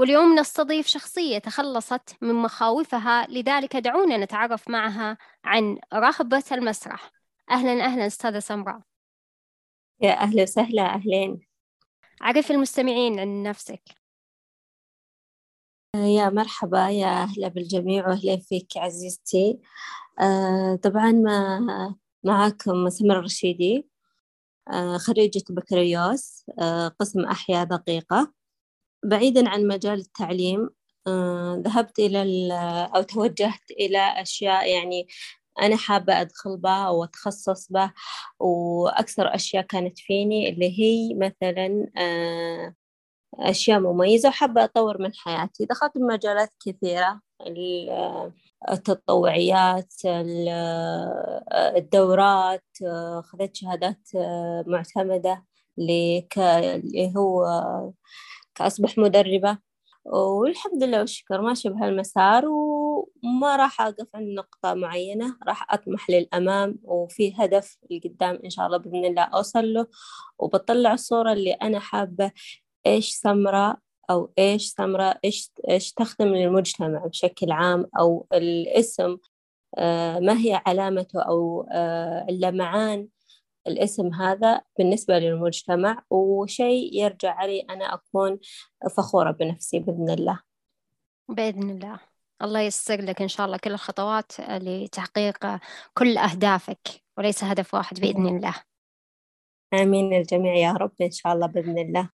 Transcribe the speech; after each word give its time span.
واليوم 0.00 0.38
نستضيف 0.38 0.86
شخصية 0.86 1.38
تخلصت 1.38 2.16
من 2.20 2.34
مخاوفها 2.34 3.26
لذلك 3.26 3.76
دعونا 3.76 4.16
نتعرف 4.16 4.68
معها 4.68 5.18
عن 5.44 5.78
رهبة 5.94 6.44
المسرح. 6.52 7.12
أهلا 7.50 7.84
أهلا 7.84 8.06
أستاذة 8.06 8.38
سمراء. 8.38 8.80
يا 10.00 10.12
أهلا 10.12 10.42
وسهلا 10.42 10.94
أهلين. 10.94 11.46
عرف 12.20 12.50
المستمعين 12.50 13.20
عن 13.20 13.42
نفسك. 13.42 13.82
يا 15.96 16.30
مرحبا 16.30 16.88
يا 16.88 17.22
أهلا 17.22 17.48
بالجميع 17.48 18.08
وأهلا 18.08 18.36
فيك 18.36 18.76
عزيزتي. 18.76 19.60
آه 20.20 20.76
طبعا 20.82 21.12
ما 21.12 21.96
معاكم 22.24 22.88
سمر 22.88 23.18
الرشيدي. 23.18 23.88
آه 24.72 24.96
خريجة 24.96 25.44
بكالوريوس. 25.50 26.44
آه 26.58 26.88
قسم 26.88 27.20
أحياء 27.24 27.64
دقيقة. 27.64 28.39
بعيدا 29.04 29.48
عن 29.48 29.66
مجال 29.66 29.98
التعليم 29.98 30.70
آه 31.06 31.62
ذهبت 31.66 31.98
إلى 31.98 32.52
أو 32.96 33.02
توجهت 33.02 33.70
إلى 33.70 33.98
أشياء 34.22 34.68
يعني 34.70 35.06
أنا 35.62 35.76
حابة 35.76 36.20
أدخل 36.20 36.56
بها 36.56 36.86
أو 36.86 37.04
أتخصص 37.04 37.72
بها 37.72 37.94
وأكثر 38.40 39.34
أشياء 39.34 39.64
كانت 39.64 39.98
فيني 39.98 40.48
اللي 40.50 40.80
هي 40.80 41.14
مثلا 41.14 41.90
آه 41.98 42.74
أشياء 43.38 43.80
مميزة 43.80 44.28
وحابة 44.28 44.64
أطور 44.64 45.02
من 45.02 45.14
حياتي. 45.14 45.64
دخلت 45.64 45.92
بمجالات 45.98 46.52
كثيرة 46.66 47.20
التطوعيات 48.72 49.94
الدورات 51.76 52.64
أخذت 53.18 53.56
شهادات 53.56 54.08
معتمدة 54.66 55.44
اللي 55.78 57.12
هو 57.16 57.46
كأصبح 58.54 58.98
مدربة. 58.98 59.58
والحمد 60.04 60.82
لله 60.82 61.00
والشكر 61.00 61.40
ماشية 61.40 61.70
بهالمسار 61.70 62.44
وما 62.48 63.56
راح 63.56 63.80
أقف 63.80 64.06
عند 64.14 64.28
نقطة 64.28 64.74
معينة 64.74 65.36
راح 65.48 65.72
أطمح 65.74 66.10
للأمام 66.10 66.78
وفي 66.84 67.34
هدف 67.38 67.76
لقدام 67.90 68.38
إن 68.44 68.50
شاء 68.50 68.66
الله 68.66 68.78
بإذن 68.78 69.04
الله 69.04 69.22
أوصل 69.22 69.72
له. 69.72 69.86
وبطلع 70.38 70.92
الصورة 70.92 71.32
اللي 71.32 71.52
أنا 71.52 71.78
حابة 71.78 72.32
إيش 72.86 73.10
سمرة 73.10 73.76
أو 74.10 74.32
إيش 74.38 74.68
سمرة 74.70 75.18
إيش 75.24 75.50
إيش 75.70 75.92
تخدم 75.92 76.26
للمجتمع 76.28 77.06
بشكل 77.06 77.52
عام 77.52 77.86
أو 77.98 78.26
الاسم 78.32 79.16
ما 80.20 80.38
هي 80.38 80.62
علامته 80.66 81.22
أو 81.22 81.66
اللمعان 82.28 83.08
الاسم 83.66 84.14
هذا 84.14 84.60
بالنسبة 84.78 85.18
للمجتمع 85.18 86.02
وشيء 86.10 86.94
يرجع 86.94 87.34
علي 87.34 87.60
أنا 87.60 87.94
أكون 87.94 88.38
فخورة 88.96 89.30
بنفسي 89.30 89.78
بإذن 89.78 90.10
الله. 90.10 90.40
بإذن 91.28 91.70
الله. 91.70 92.00
الله 92.42 92.60
ييسر 92.60 93.00
لك 93.02 93.22
إن 93.22 93.28
شاء 93.28 93.46
الله 93.46 93.56
كل 93.56 93.72
الخطوات 93.72 94.32
لتحقيق 94.40 95.58
كل 95.94 96.18
أهدافك 96.18 96.88
وليس 97.18 97.44
هدف 97.44 97.74
واحد 97.74 98.00
بإذن 98.00 98.36
الله. 98.36 98.54
آمين 99.74 100.14
الجميع 100.14 100.54
يا 100.54 100.72
رب 100.72 100.92
إن 101.02 101.10
شاء 101.10 101.32
الله 101.32 101.46
بإذن 101.46 101.78
الله. 101.78 102.10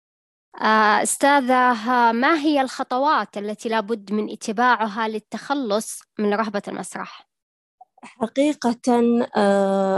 أستاذة 1.01 1.73
ما 2.11 2.39
هي 2.39 2.61
الخطوات 2.61 3.37
التي 3.37 3.69
لابد 3.69 4.11
من 4.11 4.31
اتباعها 4.31 5.07
للتخلص 5.07 6.01
من 6.19 6.33
رهبة 6.33 6.61
المسرح؟ 6.67 7.32
حقيقة 8.03 8.79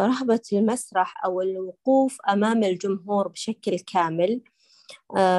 رهبة 0.08 0.42
المسرح 0.54 1.26
أو 1.26 1.42
الوقوف 1.42 2.18
أمام 2.30 2.64
الجمهور 2.64 3.28
بشكل 3.28 3.80
كامل 3.80 4.42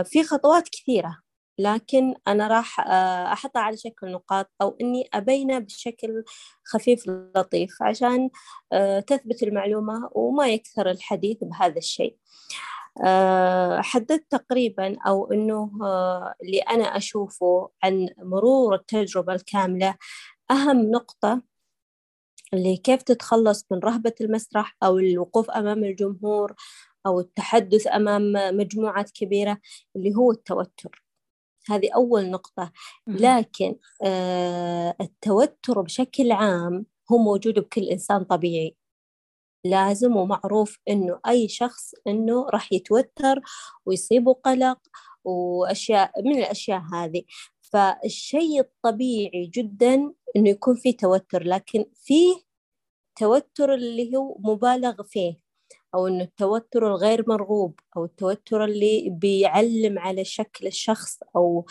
في 0.04 0.24
خطوات 0.24 0.68
كثيرة. 0.68 1.18
لكن 1.58 2.14
أنا 2.28 2.48
راح 2.48 2.80
أحطها 3.32 3.62
على 3.62 3.76
شكل 3.76 4.12
نقاط 4.12 4.50
أو 4.62 4.76
إني 4.80 5.08
أبينه 5.14 5.58
بشكل 5.58 6.24
خفيف 6.64 7.04
لطيف 7.36 7.82
عشان 7.82 8.30
تثبت 9.06 9.42
المعلومة 9.42 10.10
وما 10.12 10.48
يكثر 10.48 10.90
الحديث 10.90 11.36
بهذا 11.42 11.78
الشيء. 11.78 12.16
حددت 13.82 14.24
تقريبا 14.30 14.96
أو 15.06 15.32
إنه 15.32 15.70
اللي 16.42 16.58
أنا 16.58 16.96
أشوفه 16.96 17.70
عن 17.82 18.08
مرور 18.18 18.74
التجربة 18.74 19.34
الكاملة 19.34 19.94
أهم 20.50 20.90
نقطة 20.90 21.42
اللي 22.54 22.76
كيف 22.76 23.02
تتخلص 23.02 23.66
من 23.70 23.78
رهبة 23.78 24.12
المسرح 24.20 24.76
أو 24.82 24.98
الوقوف 24.98 25.50
أمام 25.50 25.84
الجمهور 25.84 26.54
أو 27.06 27.20
التحدث 27.20 27.86
أمام 27.86 28.32
مجموعات 28.56 29.10
كبيرة 29.10 29.58
اللي 29.96 30.14
هو 30.16 30.30
التوتر. 30.30 31.04
هذه 31.70 31.88
أول 31.94 32.30
نقطة. 32.30 32.72
لكن 33.06 33.76
آه 34.04 34.96
التوتر 35.00 35.80
بشكل 35.80 36.32
عام 36.32 36.86
هو 37.12 37.18
موجود 37.18 37.58
بكل 37.58 37.82
إنسان 37.88 38.24
طبيعي. 38.24 38.76
لازم 39.64 40.16
ومعروف 40.16 40.78
إنه 40.88 41.20
أي 41.28 41.48
شخص 41.48 41.94
إنه 42.06 42.46
راح 42.50 42.72
يتوتر 42.72 43.40
ويصيبه 43.86 44.32
قلق 44.32 44.78
وأشياء 45.24 46.22
من 46.22 46.38
الأشياء 46.38 46.80
هذه. 46.94 47.22
فالشيء 47.72 48.60
الطبيعي 48.60 49.46
جدا 49.54 50.12
إنه 50.36 50.48
يكون 50.50 50.76
في 50.76 50.92
توتر 50.92 51.42
لكن 51.42 51.84
فيه 51.94 52.36
توتر 53.18 53.74
اللي 53.74 54.16
هو 54.16 54.36
مبالغ 54.38 55.02
فيه 55.02 55.46
أو 55.94 56.06
إنه 56.06 56.24
التوتر 56.24 56.86
الغير 56.86 57.24
مرغوب 57.28 57.80
أو 57.96 58.04
التوتر 58.04 58.64
اللي 58.64 59.10
بيعلم 59.10 59.98
على 59.98 60.24
شكل 60.24 60.66
الشخص 60.66 61.18
أو 61.36 61.66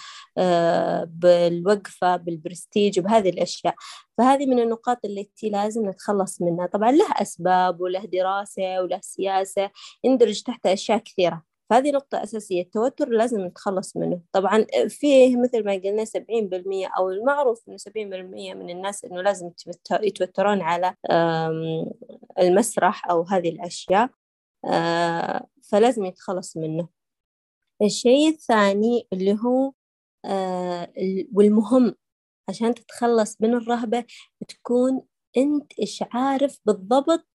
بالوقفة 1.05 2.15
بالبرستيج 2.17 2.99
بهذه 2.99 3.29
الأشياء. 3.29 3.75
فهذه 4.17 4.45
من 4.45 4.59
النقاط 4.59 5.05
التي 5.05 5.49
لازم 5.49 5.89
نتخلص 5.89 6.41
منها. 6.41 6.67
طبعا 6.67 6.91
له 6.91 7.05
أسباب 7.21 7.81
وله 7.81 8.05
دراسة 8.05 8.81
وله 8.81 8.99
سياسة 9.01 9.71
يندرج 10.03 10.41
تحت 10.43 10.65
أشياء 10.65 10.97
كثيرة. 10.97 11.54
فهذه 11.69 11.91
نقطة 11.91 12.23
أساسية 12.23 12.61
التوتر 12.61 13.09
لازم 13.09 13.41
نتخلص 13.45 13.97
منه. 13.97 14.21
طبعا 14.31 14.65
فيه 14.89 15.37
مثل 15.37 15.65
ما 15.65 15.73
قلنا 15.73 16.05
سبعين 16.05 16.49
بالمية 16.49 16.87
أو 16.97 17.09
المعروف 17.09 17.63
سبعين 17.75 18.09
بالمية 18.09 18.53
من 18.53 18.69
الناس 18.69 19.05
إنه 19.05 19.21
لازم 19.21 19.51
يتوترون 19.91 20.61
على 20.61 20.95
المسرح 22.39 23.09
أو 23.09 23.21
هذه 23.23 23.49
الأشياء 23.49 24.09
فلازم 25.71 26.05
يتخلص 26.05 26.57
منه. 26.57 26.89
الشيء 27.81 28.29
الثاني 28.29 29.07
اللي 29.13 29.37
هو 29.45 29.71
والمهم 31.33 31.95
عشان 32.49 32.73
تتخلص 32.73 33.41
من 33.41 33.53
الرهبة 33.53 34.05
تكون 34.47 35.01
أنت 35.37 35.79
إيش 35.79 36.03
عارف 36.11 36.59
بالضبط 36.65 37.27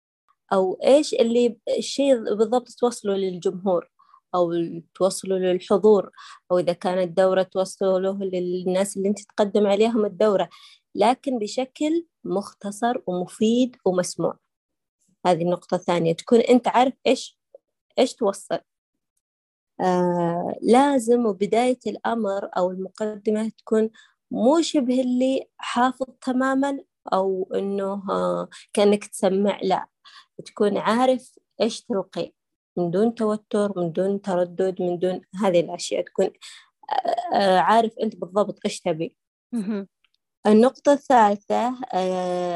أو 0.52 0.74
إيش 0.84 1.14
اللي 1.14 1.58
الشيء 1.78 2.34
بالضبط 2.34 2.68
توصله 2.68 3.14
للجمهور. 3.16 3.90
أو 4.34 4.52
توصلوا 4.94 5.38
للحضور 5.38 6.10
أو 6.52 6.58
إذا 6.58 6.72
كانت 6.72 7.16
دورة 7.18 7.42
توصلوا 7.42 8.12
للناس 8.24 8.96
اللي 8.96 9.08
أنت 9.08 9.18
تقدم 9.20 9.66
عليهم 9.66 10.04
الدورة 10.04 10.48
لكن 10.94 11.38
بشكل 11.38 12.06
مختصر 12.24 12.94
ومفيد 13.06 13.76
ومسموع. 13.84 14.38
هذه 15.26 15.42
النقطة 15.42 15.74
الثانية 15.74 16.12
تكون 16.14 16.40
أنت 16.40 16.68
عارف 16.68 16.94
إيش 17.06 17.38
إيش 17.98 18.14
توصل. 18.14 18.58
آه 19.80 20.54
لازم 20.62 21.26
وبداية 21.26 21.78
الأمر 21.86 22.50
أو 22.56 22.70
المقدمة 22.70 23.48
تكون 23.58 23.90
مو 24.30 24.60
شبه 24.62 25.00
اللي 25.00 25.48
حافظ 25.58 26.06
تماما 26.22 26.78
أو 27.12 27.50
إنه 27.54 28.02
آه 28.10 28.48
كأنك 28.72 29.04
تسمع 29.06 29.60
لا. 29.62 29.88
تكون 30.46 30.78
عارف 30.78 31.38
إيش 31.62 31.82
تلقي. 31.82 32.32
من 32.76 32.90
دون 32.90 33.14
توتر 33.14 33.72
من 33.76 33.92
دون 33.92 34.22
تردد 34.22 34.82
من 34.82 34.98
دون 34.98 35.20
هذه 35.42 35.60
الأشياء. 35.60 36.04
تكون 36.04 36.30
عارف 37.58 37.92
أنت 38.02 38.16
بالضبط 38.16 38.58
إيش 38.64 38.80
تبي. 38.80 39.16
النقطة 40.46 40.92
الثالثة 40.92 41.74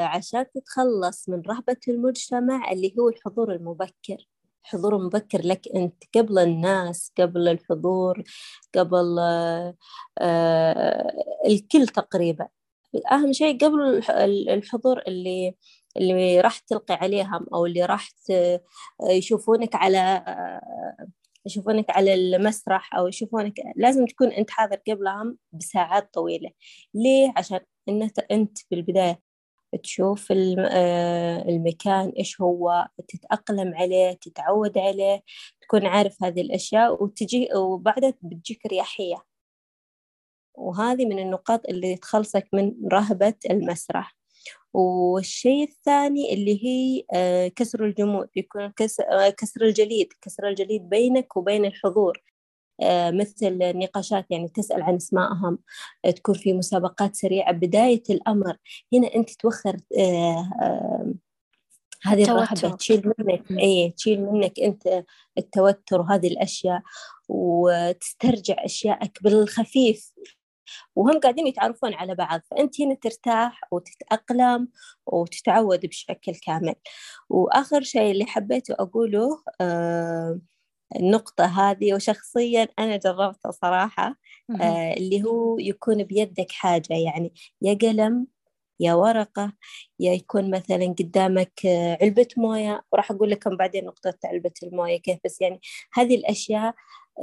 عشان 0.04 0.46
تتخلص 0.54 1.28
من 1.28 1.42
رهبة 1.48 1.76
المجتمع 1.88 2.72
اللي 2.72 2.94
هو 2.98 3.08
الحضور 3.08 3.52
المبكر. 3.52 4.28
حضور 4.62 4.98
مبكر 4.98 5.40
لك 5.44 5.68
أنت 5.76 6.04
قبل 6.14 6.38
الناس 6.38 7.12
قبل 7.18 7.48
الحضور 7.48 8.22
قبل 8.74 9.18
الكل 11.46 11.86
تقريبا. 11.86 12.48
أهم 13.12 13.32
شيء 13.32 13.58
قبل 13.58 14.02
الحضور 14.48 15.02
اللي 15.08 15.54
اللي 15.96 16.40
راح 16.40 16.58
تلقي 16.58 16.94
عليهم 16.94 17.46
أو 17.54 17.66
اللي 17.66 17.84
راح 17.84 18.08
يشوفونك 19.10 19.74
على 19.74 20.24
يشوفونك 21.46 21.90
على 21.90 22.14
المسرح 22.14 22.94
أو 22.94 23.08
يشوفونك 23.08 23.54
لازم 23.76 24.06
تكون 24.06 24.28
أنت 24.32 24.50
حاضر 24.50 24.76
قبلهم 24.88 25.38
بساعات 25.52 26.14
طويلة. 26.14 26.50
ليه؟ 26.94 27.32
عشان 27.36 27.60
أنت 27.88 28.18
أنت 28.18 28.58
بالبداية 28.70 29.20
تشوف 29.82 30.32
آه، 30.32 31.42
المكان 31.42 32.08
إيش 32.18 32.40
هو 32.40 32.88
تتأقلم 33.08 33.74
عليه 33.74 34.12
تتعود 34.12 34.78
عليه 34.78 35.22
تكون 35.60 35.86
عارف 35.86 36.24
هذه 36.24 36.40
الأشياء 36.40 37.02
وتجي 37.02 37.48
وبعدها 37.56 38.14
بتجيك 38.22 38.66
رياحية. 38.66 39.16
وهذه 40.54 41.06
من 41.06 41.18
النقاط 41.18 41.68
اللي 41.68 41.96
تخلصك 41.96 42.48
من 42.52 42.74
رهبة 42.92 43.34
المسرح. 43.50 44.16
والشيء 44.74 45.68
الثاني 45.68 46.34
اللي 46.34 46.64
هي 46.64 47.04
آه، 47.14 47.48
كسر 47.48 47.84
الجمود 47.84 48.28
يكون 48.36 48.62
آه، 48.62 49.30
كسر 49.30 49.64
الجليد 49.64 50.12
كسر 50.22 50.48
الجليد 50.48 50.88
بينك 50.88 51.36
وبين 51.36 51.64
الحضور. 51.64 52.22
آه، 52.82 53.10
مثل 53.10 53.58
نقاشات 53.78 54.26
يعني 54.30 54.48
تسأل 54.48 54.82
عن 54.82 54.94
أسمائهم 54.96 55.58
تكون 56.16 56.34
في 56.34 56.52
مسابقات 56.52 57.16
سريعة. 57.16 57.52
بداية 57.52 58.02
الأمر 58.10 58.56
هنا 58.92 59.14
أنت 59.14 59.30
توخر 59.30 59.76
هذه 62.04 62.22
الرهبة 62.24 62.76
تشيل 62.76 63.12
منك 63.18 63.50
اي 63.50 63.90
تشيل 63.96 64.22
منك 64.22 64.60
أنت 64.60 65.04
التوتر 65.38 66.00
وهذه 66.00 66.26
الأشياء 66.26 66.82
وتسترجع 67.28 68.54
أشيائك 68.58 69.22
بالخفيف. 69.22 70.12
وهم 70.96 71.20
قاعدين 71.20 71.46
يتعرفون 71.46 71.94
على 71.94 72.14
بعض 72.14 72.40
فأنت 72.50 72.80
هنا 72.80 72.94
ترتاح 72.94 73.60
وتتأقلم 73.72 74.68
وتتعود 75.06 75.86
بشكل 75.86 76.34
كامل. 76.34 76.74
وآخر 77.30 77.82
شيء 77.82 78.10
اللي 78.10 78.24
حبيته 78.26 78.74
أقوله 78.74 79.42
آه 79.60 80.40
النقطة 80.96 81.44
هذه 81.44 81.94
وشخصيا 81.94 82.68
أنا 82.78 82.96
جربتها 82.96 83.50
صراحة 83.50 84.16
آه 84.60 84.94
اللي 84.94 85.24
هو 85.24 85.58
يكون 85.58 86.04
بيدك 86.04 86.52
حاجة 86.52 86.94
يعني 86.94 87.34
يا 87.62 87.74
قلم 87.74 88.26
يا 88.80 88.94
ورقة 88.94 89.52
يا 90.00 90.12
يكون 90.12 90.50
مثلا 90.50 90.94
قدامك 90.98 91.66
آه، 91.66 91.98
علبة 92.02 92.28
موية. 92.36 92.84
وراح 92.92 93.10
أقول 93.10 93.30
لكم 93.30 93.56
بعدين 93.56 93.84
نقطة 93.84 94.14
علبة 94.24 94.52
الموية 94.62 94.96
كيف 95.00 95.18
بس 95.24 95.40
يعني 95.40 95.60
هذه 95.92 96.14
الأشياء 96.14 96.74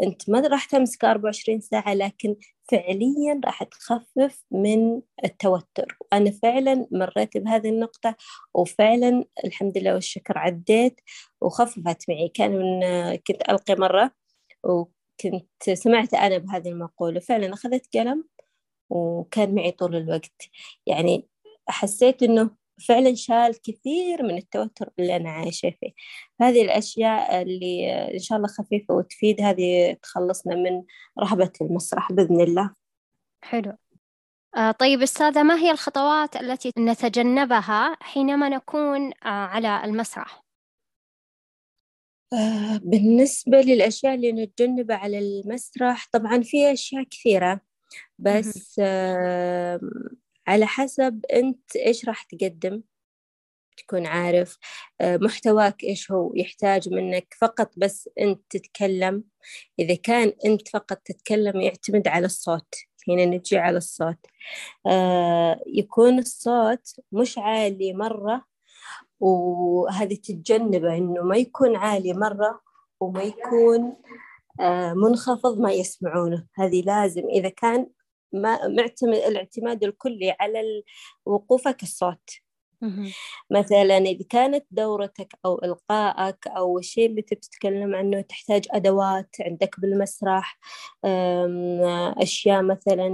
أنت 0.04 0.30
ما 0.30 0.40
راح 0.40 0.66
تمسك 0.66 1.06
24 1.06 1.62
ساعة 1.62 1.94
لكن 1.94 2.36
فعليا 2.72 3.42
راح 3.46 3.64
تخفف 3.64 4.44
من 4.52 5.02
التوتر. 5.26 5.98
وأنا 6.02 6.32
فعلا 6.32 6.88
مريت 6.92 7.38
بهذه 7.38 7.70
النقطة 7.70 8.16
وفعلا 8.54 9.26
الحمد 9.46 9.78
لله 9.78 9.94
والشكر 9.94 10.38
عديت 10.38 11.00
وخففت 11.42 12.10
معي. 12.10 12.30
كان 12.30 12.52
من 12.52 12.82
كنت 13.16 13.50
ألقي 13.50 13.76
مرة 13.76 14.12
وكنت 14.64 15.70
سمعت 15.74 16.14
أنا 16.14 16.38
بهذه 16.38 16.70
المقولة. 16.70 17.20
فعلا 17.20 17.54
أخذت 17.54 17.98
قلم 17.98 18.26
وكان 18.90 19.56
معي 19.56 19.72
طول 19.72 19.96
الوقت. 19.96 20.42
يعني 20.88 21.30
حسيت 21.70 22.24
إنه 22.24 22.52
فعلا 22.88 23.16
شال 23.16 23.62
كثير 23.62 24.24
من 24.24 24.38
التوتر 24.38 24.90
اللي 25.00 25.16
أنا 25.16 25.30
عايشة 25.30 25.70
فيه. 25.80 25.92
هذه 26.42 26.62
الأشياء 26.62 27.42
اللي 27.42 27.94
إن 28.14 28.20
شاء 28.20 28.38
الله 28.38 28.48
خفيفة 28.48 28.94
وتفيد 28.94 29.42
هذه 29.42 29.94
تخلصنا 30.04 30.56
من 30.56 30.84
رهبة 31.20 31.52
المسرح 31.62 32.12
بإذن 32.12 32.42
الله. 32.42 32.74
حلو. 33.44 33.74
آه 34.58 34.72
طيب 34.72 35.02
أستاذة 35.02 35.44
ما 35.44 35.56
هي 35.56 35.72
الخطوات 35.72 36.36
التي 36.36 36.72
نتجنبها 36.78 37.98
حينما 38.02 38.50
نكون 38.50 39.08
آه 39.08 39.28
على 39.28 39.82
المسرح؟ 39.86 40.44
آه 42.34 42.80
بالنسبة 42.84 43.62
للأشياء 43.62 44.16
اللي 44.16 44.32
نتجنبها 44.32 44.96
على 44.98 45.20
المسرح 45.20 46.08
طبعا 46.12 46.42
في 46.42 46.74
أشياء 46.74 47.04
كثيرة. 47.04 47.62
بس 48.20 48.82
على 50.48 50.66
حسب 50.66 51.26
أنت 51.34 51.76
إيش 51.76 52.06
راح 52.06 52.24
تقدم. 52.24 52.82
تكون 53.78 54.06
عارف 54.06 54.58
آه، 55.02 55.18
محتواك 55.18 55.84
إيش 55.84 56.12
هو. 56.12 56.32
يحتاج 56.36 56.90
منك 56.90 57.36
فقط 57.42 57.72
بس 57.78 58.10
أنت 58.20 58.42
تتكلم. 58.50 59.24
إذا 59.80 59.96
كان 59.96 60.34
أنت 60.46 60.68
فقط 60.68 60.98
تتكلم 60.98 61.62
يعتمد 61.62 62.08
على 62.08 62.26
الصوت. 62.26 62.76
هنا 63.10 63.26
نجي 63.26 63.58
على 63.58 63.78
الصوت. 63.78 64.26
آه، 64.88 65.64
يكون 65.68 66.20
الصوت 66.20 66.96
مش 67.12 67.38
عالي 67.38 67.94
مرة 67.94 68.46
وهذه 69.20 70.16
تتجنبه 70.16 70.98
إنه 70.98 71.22
ما 71.24 71.38
يكون 71.38 71.76
عالي 71.76 72.14
مرة 72.14 72.62
وما 73.00 73.24
يكون 73.24 73.96
آه، 74.60 74.94
منخفض 74.94 75.60
ما 75.60 75.72
يسمعونه. 75.72 76.48
هذه 76.56 76.82
لازم 76.82 77.24
إذا 77.30 77.50
كان 77.50 77.88
ما 78.34 78.68
معتمد 78.68 79.16
الاعتماد 79.18 79.84
الكلي 79.84 80.36
على 80.40 80.84
وقوفك 81.26 81.84
الصوت. 81.84 82.30
مثلا 83.52 83.98
إذا 83.98 84.26
كانت 84.30 84.66
دورتك 84.72 85.34
أو 85.46 85.60
إلقائك 85.64 86.48
أو 86.48 86.80
الشيء 86.80 87.06
اللي 87.06 87.22
تتكلم 87.22 87.96
عنه 87.96 88.22
تحتاج 88.22 88.68
أدوات 88.72 89.36
عندك 89.42 89.80
بالمسرح 89.80 90.60
أشياء 92.18 92.62
مثلا 92.64 93.10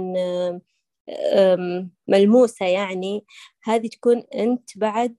ملموسة 2.08 2.66
يعني 2.66 3.24
هذه 3.64 3.86
تكون 3.88 4.22
أنت 4.34 4.78
بعد 4.78 5.16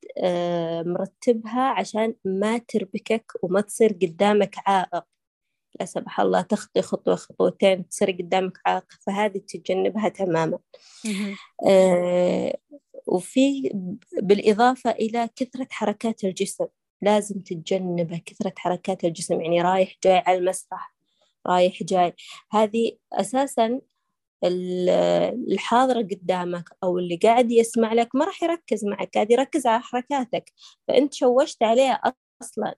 مرتبها 0.85 1.61
عشان 1.61 2.15
ما 2.25 2.57
تربكك 2.57 3.31
وما 3.43 3.61
تصير 3.61 3.89
قدامك 4.01 4.55
عائق. 4.67 5.03
لا 5.79 5.85
سمح 5.85 6.19
الله 6.19 6.41
تخطي 6.41 6.81
خطوة 6.81 7.15
خطوتين 7.15 7.87
تصير 7.87 8.11
قدامك 8.11 8.59
عائق 8.65 8.85
فهذه 9.01 9.37
تتجنبها 9.37 10.09
تماما. 10.09 10.59
آه 11.67 12.57
وفي 13.07 13.71
بالإضافة 14.21 14.91
إلى 14.91 15.29
كثرة 15.35 15.67
حركات 15.71 16.23
الجسم 16.23 16.65
لازم 17.01 17.39
تتجنبه 17.39 18.21
كثرة 18.25 18.53
حركات 18.57 19.03
الجسم 19.05 19.41
يعني 19.41 19.61
رايح 19.61 19.95
جاي 20.03 20.17
على 20.17 20.37
المسرح 20.37 20.93
رايح 21.47 21.83
جاي. 21.83 22.13
هذه 22.51 22.91
أساسا 23.13 23.81
الحاضر 25.51 26.01
قدامك 26.01 26.69
أو 26.83 26.97
اللي 26.97 27.15
قاعد 27.15 27.51
يسمع 27.51 27.93
لك 27.93 28.15
ما 28.15 28.25
راح 28.25 28.43
يركز 28.43 28.85
معك 28.85 29.09
قاعد 29.15 29.31
يركز 29.31 29.67
على 29.67 29.81
حركاتك. 29.81 30.53
فأنت 30.87 31.13
شوشت 31.13 31.63
عليه 31.63 32.01
أصلا. 32.41 32.75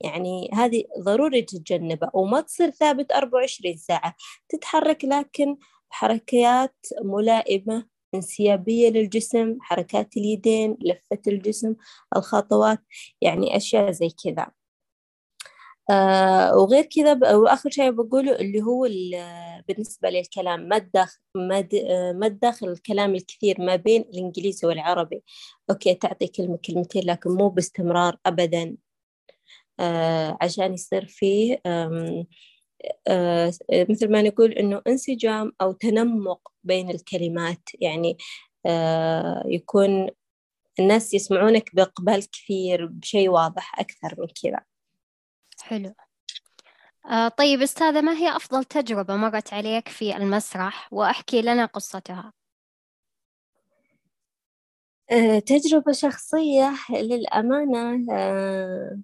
يعني 0.00 0.50
هذه 0.54 0.84
ضروري 1.00 1.42
تتجنبها 1.42 2.10
وما 2.14 2.40
تصير 2.40 2.70
ثابت 2.70 3.12
24 3.12 3.76
ساعة. 3.76 4.14
تتحرك 4.48 5.04
لكن 5.04 5.56
حركات 5.90 6.76
ملائمة 7.04 7.86
انسيابية 8.14 8.90
للجسم 8.90 9.58
حركات 9.60 10.16
اليدين 10.16 10.76
لفة 10.80 11.22
الجسم 11.28 11.74
الخطوات 12.16 12.78
يعني 13.20 13.56
أشياء 13.56 13.90
زي 13.90 14.08
كذا. 14.24 14.46
آه 15.90 16.56
وغير 16.56 16.84
كذا 16.84 17.34
وآخر 17.36 17.70
شيء 17.70 17.90
بقوله 17.90 18.32
اللي 18.36 18.62
هو 18.62 18.88
بالنسبة 19.68 20.10
للكلام 20.10 20.68
ما 20.68 20.78
تداخل 20.78 21.18
ما 22.14 22.28
تداخل 22.28 22.68
الكلام 22.68 23.14
الكثير 23.14 23.60
ما 23.60 23.76
بين 23.76 24.02
الإنجليزي 24.02 24.66
والعربي. 24.66 25.22
أوكي 25.70 25.94
تعطي 25.94 26.26
كلمة 26.26 26.58
كلمتين 26.66 27.02
لكن 27.06 27.30
مو 27.30 27.48
باستمرار 27.48 28.16
أبدا. 28.26 28.62
آه 28.64 28.85
عشان 30.40 30.74
يصير 30.74 31.06
فيه 31.06 31.60
آه 31.66 33.52
مثل 33.90 34.12
ما 34.12 34.22
نقول 34.22 34.52
إنه 34.52 34.82
انسجام 34.86 35.52
أو 35.60 35.72
تنمق 35.72 36.52
بين 36.64 36.90
الكلمات. 36.90 37.62
يعني 37.80 38.16
آه 38.66 39.42
يكون 39.46 40.10
الناس 40.78 41.14
يسمعونك 41.14 41.74
بإقبال 41.74 42.30
كثير 42.30 42.86
بشيء 42.86 43.28
واضح 43.28 43.80
أكثر 43.80 44.14
من 44.18 44.26
كذا. 44.42 44.60
حلو. 45.62 45.94
آه 47.10 47.28
طيب 47.28 47.62
أستاذة 47.62 48.00
ما 48.00 48.12
هي 48.12 48.36
أفضل 48.36 48.64
تجربة 48.64 49.16
مرت 49.16 49.52
عليك 49.52 49.88
في 49.88 50.16
المسرح؟ 50.16 50.92
وأحكي 50.92 51.42
لنا 51.42 51.64
قصتها. 51.64 52.32
آه 55.10 55.38
تجربة 55.38 55.92
شخصية 55.92 56.74
للأمانة 56.90 58.12
آه 58.12 58.98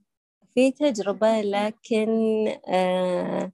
في 0.55 0.71
تجربة 0.71 1.41
لكن 1.41 2.09
آه 2.69 3.53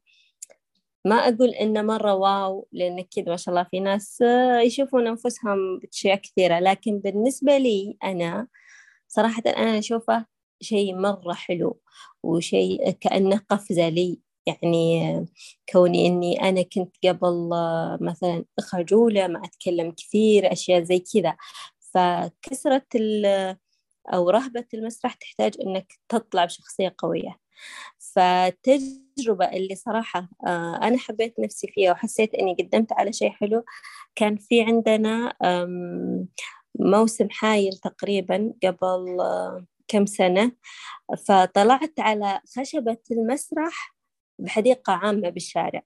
ما 1.05 1.17
أقول 1.17 1.49
إنه 1.50 1.83
مرة 1.83 2.14
واو 2.14 2.69
لأن 2.73 3.00
كذا 3.02 3.25
ما 3.28 3.37
شاء 3.37 3.55
الله 3.55 3.67
في 3.71 3.81
ناس 3.81 4.23
آه 4.23 4.61
يشوفون 4.61 5.07
أنفسهم 5.07 5.78
بأشياء 5.78 6.17
كثيرة. 6.17 6.59
لكن 6.61 6.99
بالنسبة 6.99 7.59
لي 7.59 7.97
أنا 8.05 8.49
صراحة 9.09 9.43
أنا 9.47 9.78
أشوفه 9.78 10.26
شيء 10.61 10.97
مرة 10.97 11.33
حلو 11.35 11.81
وشيء 12.23 12.90
كأنه 12.90 13.37
قفزة 13.50 13.88
لي. 13.88 14.21
يعني 14.47 15.26
كوني 15.73 16.07
إني 16.07 16.49
أنا 16.49 16.62
كنت 16.62 16.97
قبل 17.07 17.50
آه، 17.52 17.99
مثلا 18.00 18.45
خجولة 18.61 19.26
ما 19.28 19.43
أتكلم 19.45 19.90
كثير 19.93 20.52
أشياء 20.52 20.83
زي 20.83 20.99
كذا. 20.99 21.37
فكسرت 21.95 22.97
أو 24.15 24.31
رهبة 24.31 24.65
المسرح 24.75 25.15
تحتاج 25.15 25.55
إنك 25.67 25.93
تطلع 26.09 26.45
بشخصية 26.45 26.95
قوية. 26.99 27.38
فالتجربة 27.99 29.47
اللي 29.53 29.75
صراحة 29.75 30.29
آه، 30.47 30.77
أنا 30.83 30.99
حبيت 30.99 31.41
نفسي 31.41 31.69
فيها 31.69 31.93
وحسيت 31.93 32.35
إني 32.35 32.57
قدمت 32.61 32.93
على 32.93 33.12
شيء 33.12 33.31
حلو. 33.31 33.65
كان 34.17 34.37
في 34.37 34.62
عندنا 34.62 35.35
موسم 36.81 37.29
حايل 37.31 37.73
تقريبا 37.73 38.55
قبل 38.65 39.21
آه، 39.21 39.67
كم 39.88 40.07
سنة. 40.07 40.53
فطلعت 41.27 42.00
على 42.00 42.41
خشبة 42.57 42.99
المسرح 43.11 43.97
بحديقة 44.38 44.93
عامة 44.93 45.29
بالشارع. 45.29 45.83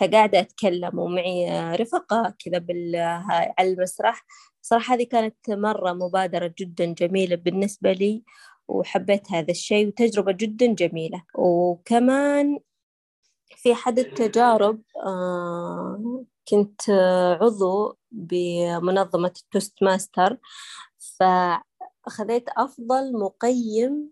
فقاعدة 0.00 0.40
أتكلم 0.40 0.98
ومعي 0.98 1.74
رفقة 1.76 2.34
كذا 2.38 2.64
على 3.58 3.72
المسرح. 3.72 4.24
صراحة 4.66 4.94
هذه 4.94 5.04
كانت 5.04 5.50
مرة 5.50 5.92
مبادرة 5.92 6.54
جدا 6.58 6.84
جميلة 6.84 7.36
بالنسبة 7.36 7.92
لي 7.92 8.24
وحبيت 8.68 9.32
هذا 9.32 9.50
الشيء 9.50 9.88
وتجربة 9.88 10.32
جدا 10.32 10.66
جميلة. 10.66 11.24
وكمان 11.34 12.58
في 13.56 13.72
أحد 13.72 13.98
التجارب 13.98 14.82
آه، 15.06 16.24
كنت 16.48 16.90
عضو 17.40 17.98
بمنظمة 18.10 19.32
التوستماسترز 19.42 20.38
فأخذت 20.98 22.48
أفضل 22.48 23.12
مقيم 23.18 24.10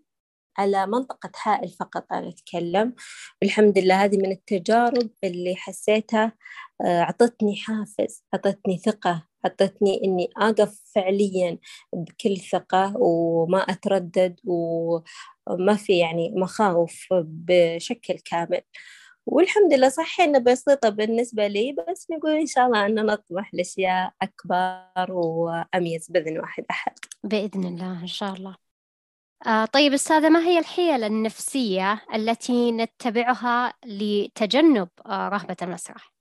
على 0.57 0.87
منطقة 0.87 1.31
حائل 1.35 1.69
فقط 1.69 2.05
أنا 2.11 2.29
أتكلم. 2.29 2.93
الحمد 3.43 3.79
لله 3.79 4.03
هذه 4.03 4.17
من 4.17 4.31
التجارب 4.31 5.09
اللي 5.23 5.55
حسيتها 5.55 6.31
آه، 6.81 7.01
أعطتني 7.01 7.55
حافز 7.55 8.23
أعطتني 8.33 8.77
ثقة 8.77 9.27
أعطتني 9.45 10.01
إني 10.03 10.29
أقف 10.37 10.81
فعليا 10.95 11.57
بكل 11.93 12.37
ثقة 12.37 12.93
وما 12.97 13.59
أتردد 13.59 14.39
وما 14.45 15.75
في 15.75 15.97
يعني 15.97 16.33
مخاوف 16.35 17.07
بشكل 17.11 18.13
كامل. 18.13 18.61
والحمد 19.25 19.73
لله 19.73 19.89
صحيح 19.89 20.21
إنه 20.21 20.39
بسيطة 20.39 20.89
بالنسبة 20.89 21.47
لي 21.47 21.75
بس 21.89 22.07
نقول 22.11 22.31
إن 22.31 22.45
شاء 22.45 22.65
الله 22.65 22.85
أن 22.85 23.05
نطمح 23.05 23.53
لأشياء 23.53 24.13
أكبر 24.21 25.11
وأميز 25.13 26.11
بإذن 26.11 26.39
واحد 26.39 26.65
أحد. 26.69 26.93
بإذن 27.23 27.63
الله 27.65 28.01
إن 28.01 28.07
شاء 28.07 28.33
الله. 28.33 28.55
آه 29.47 29.65
طيب 29.65 29.93
أستاذة 29.93 30.29
ما 30.29 30.39
هي 30.39 30.59
الحيل 30.59 31.03
النفسية 31.03 32.01
التي 32.15 32.71
نتبعها 32.71 33.73
لتجنب 33.85 34.89
آه 35.05 35.29
رهبة 35.29 35.55
المسرح؟ 35.61 36.14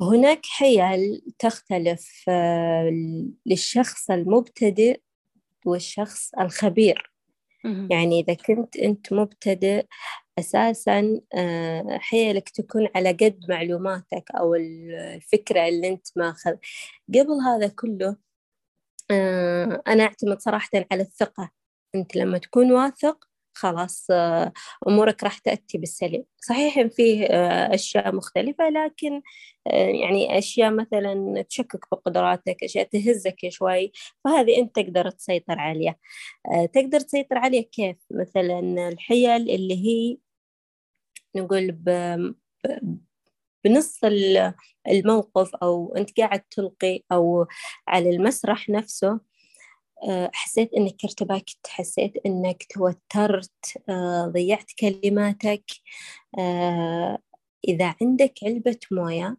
هناك 0.00 0.46
حيل 0.46 1.22
تختلف 1.38 2.24
آه 2.28 2.92
للشخص 3.46 4.10
المبتدئ 4.10 5.00
والشخص 5.66 6.34
الخبير. 6.34 7.12
يعني 7.90 8.20
إذا 8.20 8.34
كنت 8.34 8.76
أنت 8.76 9.12
مبتدئ 9.12 9.86
أساسا 10.38 11.20
آه، 11.34 11.98
حيلك 12.00 12.48
تكون 12.48 12.88
على 12.96 13.08
قد 13.12 13.40
معلوماتك 13.48 14.24
أو 14.30 14.54
الفكرة 14.54 15.68
اللي 15.68 15.88
أنت 15.88 16.06
ماخذ. 16.16 16.56
قبل 17.08 17.32
هذا 17.46 17.68
كله 17.68 18.16
آه، 19.10 19.82
أنا 19.88 20.04
أعتمد 20.04 20.40
صراحة 20.40 20.70
على 20.92 21.02
الثقة. 21.02 21.50
أنت 21.94 22.16
لما 22.16 22.38
تكون 22.38 22.72
واثق 22.72 23.28
خلاص 23.56 24.06
آه، 24.10 24.52
أمورك 24.88 25.24
راح 25.24 25.38
تأتي 25.38 25.78
بالسليم. 25.78 26.24
صحيح 26.40 26.78
إن 26.78 26.88
فيه 26.88 27.24
آه، 27.26 27.74
أشياء 27.74 28.14
مختلفة 28.14 28.68
لكن 28.68 29.22
يعني 29.66 30.38
أشياء 30.38 30.70
مثلا 30.70 31.42
تشكك 31.42 31.86
بقدراتك 31.92 32.64
أشياء 32.64 32.84
تهزك 32.88 33.48
شوي 33.48 33.92
فهذه 34.24 34.58
أنت 34.58 34.76
تقدر 34.76 35.10
تسيطر 35.10 35.58
عليها. 35.58 35.96
تقدر 36.74 37.00
تسيطر 37.00 37.38
عليها 37.38 37.62
كيف؟ 37.62 37.96
مثلا 38.10 38.88
الحيل 38.88 39.50
اللي 39.50 39.86
هي 39.86 40.16
نقول 41.36 41.72
ب... 41.72 41.90
بنص 43.64 44.00
الموقف 44.88 45.54
أو 45.54 45.94
أنت 45.96 46.20
قاعد 46.20 46.40
تلقي 46.40 47.02
أو 47.12 47.46
على 47.88 48.10
المسرح 48.10 48.68
نفسه 48.68 49.08
آه، 49.08 49.20
حسيت 50.32 50.74
إنك 50.74 51.04
ارتبكت 51.04 51.66
حسيت 51.66 52.12
إنك 52.26 52.64
توترت 52.70 53.82
آه، 53.88 54.26
ضيعت 54.26 54.72
كلماتك. 54.80 55.64
آه، 56.38 57.18
إذا 57.68 57.94
عندك 58.02 58.34
علبة 58.44 58.78
موية 58.92 59.36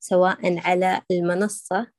سواء 0.00 0.58
على 0.58 1.02
المنصة 1.10 1.96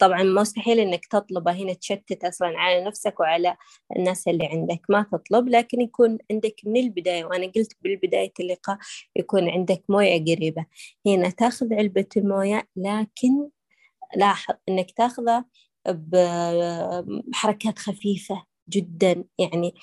طبعا 0.00 0.22
مستحيل 0.22 0.80
إنك 0.80 1.06
تطلبه 1.06 1.52
هنا 1.52 1.72
تشتت 1.72 2.24
أصلا 2.24 2.58
على 2.58 2.84
نفسك 2.84 3.20
وعلى 3.20 3.56
الناس 3.96 4.28
اللي 4.28 4.46
عندك. 4.46 4.80
ما 4.88 5.06
تطلب 5.12 5.48
لكن 5.48 5.80
يكون 5.80 6.18
عندك 6.30 6.60
من 6.64 6.80
البداية 6.80 7.24
وأنا 7.24 7.46
قلت 7.46 7.72
بالبداية 7.82 8.32
اللقاء 8.40 8.78
يكون 9.16 9.48
عندك 9.48 9.82
موية 9.88 10.20
قريبة. 10.34 10.66
هنا 11.06 11.30
تاخذ 11.30 11.74
علبة 11.74 12.06
الموية 12.16 12.68
لكن 12.76 13.48
لاحظ 14.16 14.54
إنك 14.68 14.90
تاخذه 14.90 15.44
بحركات 15.86 17.78
خفيفة 17.78 18.44
جدا 18.68 19.24
يعني 19.38 19.74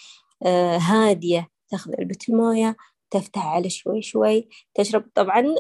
آه، 0.46 0.78
هادية. 0.78 1.50
تاخذ 1.70 1.92
علبة 2.00 2.18
الموية 2.30 2.78
تفتح 3.12 3.46
على 3.46 3.70
شوي 3.70 4.02
شوي 4.02 4.50
تشرب. 4.74 5.06
طبعا 5.16 5.56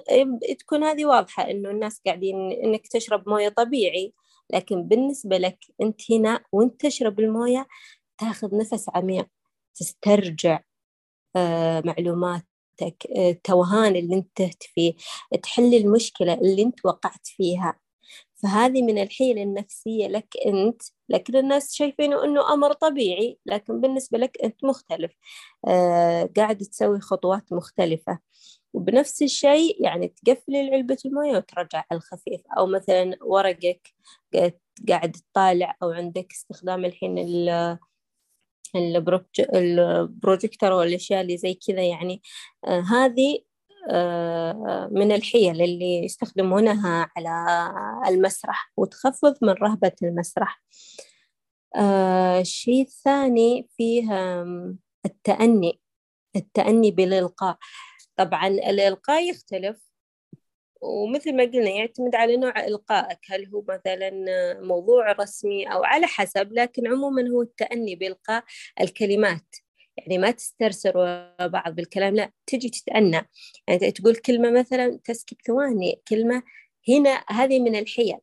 تكون 0.60 0.84
هذه 0.84 1.06
واضحة 1.06 1.51
إنه 1.51 1.70
الناس 1.70 2.01
قاعدين 2.06 2.51
إنك 2.51 2.88
تشرب 2.88 3.30
موية 3.30 3.50
طبيعي. 3.50 4.13
لكن 4.54 4.84
بالنسبة 4.84 5.38
لك 5.38 5.60
أنت 5.82 6.12
هنا 6.12 6.44
وأنت 6.51 6.86
تشرب 6.86 7.20
الموية 7.20 7.68
تاخذ 8.18 8.58
نفس 8.58 8.89
عميق 8.96 9.27
تسترجع 9.75 10.60
آه، 11.36 11.84
التوهان 13.18 13.96
آه، 13.96 14.00
اللي 14.00 14.15
أنت 14.15 14.42
فيه 14.62 14.94
تحل 15.44 15.74
المشكلة 15.74 16.34
اللي 16.34 16.62
أنت 16.62 16.86
وقعت 16.86 17.27
فيها. 17.27 17.80
فهذه 18.44 18.82
من 18.82 18.98
الحيلة 19.01 19.44
النفسية 19.44 20.08
لك 20.08 20.27
أنت 20.46 20.82
لكن 21.10 21.36
الناس 21.38 21.74
شايفينه 21.74 22.24
أنه 22.24 22.54
أمر 22.54 22.74
طبيعي 22.74 23.39
لكن 23.46 23.82
بالنسبة 23.82 24.18
لك 24.18 24.38
أنت 24.44 24.63
مختلف. 24.65 25.12
آه 25.68 26.30
قاعد 26.38 26.58
تسوي 26.58 27.00
خطوات 27.00 27.54
مختلفة. 27.54 28.20
وبنفس 28.74 29.22
الشيء 29.22 29.84
يعني 29.84 30.08
تقفلي 30.08 30.60
علبة 30.74 30.98
الموية 31.06 31.38
وترجع 31.38 31.84
على 31.92 31.98
الخفيف. 31.98 32.42
أو 32.58 32.65
مثلا 32.68 33.18
ورقك 33.22 33.88
قاعد 34.89 35.12
تطالع 35.12 35.77
أو 35.84 35.89
عندك 35.92 36.32
استخدام 36.32 36.86
الحين 36.86 37.18
البروجيكتور 39.56 40.72
والأشياء 40.72 41.22
اللي 41.22 41.38
زي 41.38 41.54
كذا 41.54 41.84
يعني. 41.84 42.22
آه 42.65 42.80
هذه 42.82 43.39
من 44.92 45.12
الحيل 45.12 45.62
اللي 45.62 46.06
يستخدمونها 46.06 47.12
على 47.18 47.72
المسرح 48.08 48.72
وتخفض 48.77 49.36
من 49.42 49.50
رهبة 49.50 49.92
المسرح. 50.04 50.63
آه، 51.75 52.39
الشيء 52.39 52.82
الثاني 52.82 53.68
فيه 53.77 54.12
التأني 55.06 55.80
التأني 56.36 56.92
بالإلقاء. 56.92 57.58
طبعا 58.18 58.48
الإلقاء 58.48 59.30
يختلف 59.30 59.86
ومثل 60.82 61.36
ما 61.36 61.44
قلنا 61.44 61.70
يعتمد 61.70 62.15
على 62.15 62.38
نوع 62.38 62.65
إلقائك 62.65 63.20
هل 63.30 63.46
هو 63.48 63.63
مثلا 63.70 64.12
موضوع 64.62 65.12
رسمي 65.12 65.74
أو 65.74 65.84
على 65.84 66.08
حسب 66.08 66.54
لكن 66.54 66.88
عموما 66.88 67.30
هو 67.30 67.42
التأني 67.42 67.96
بإلقاء 67.96 68.44
الكلمات. 68.82 69.56
يعني 69.98 70.18
ما 70.18 70.32
تسترسل 70.32 70.98
ورا 70.98 71.48
بعض 71.48 71.75
بالكلام 71.75 72.16
لا 72.16 72.32
تجي 72.48 72.70
تتأنى. 72.70 73.22
يعني 73.68 73.92
تقول 73.92 74.16
كلمة 74.16 74.52
مثلا 74.52 75.00
تسكت 75.04 75.38
ثواني 75.48 76.02
كلمة 76.08 76.44
هنا 76.90 77.24
هذه 77.30 77.60
من 77.60 77.75
الحيل. 77.75 78.18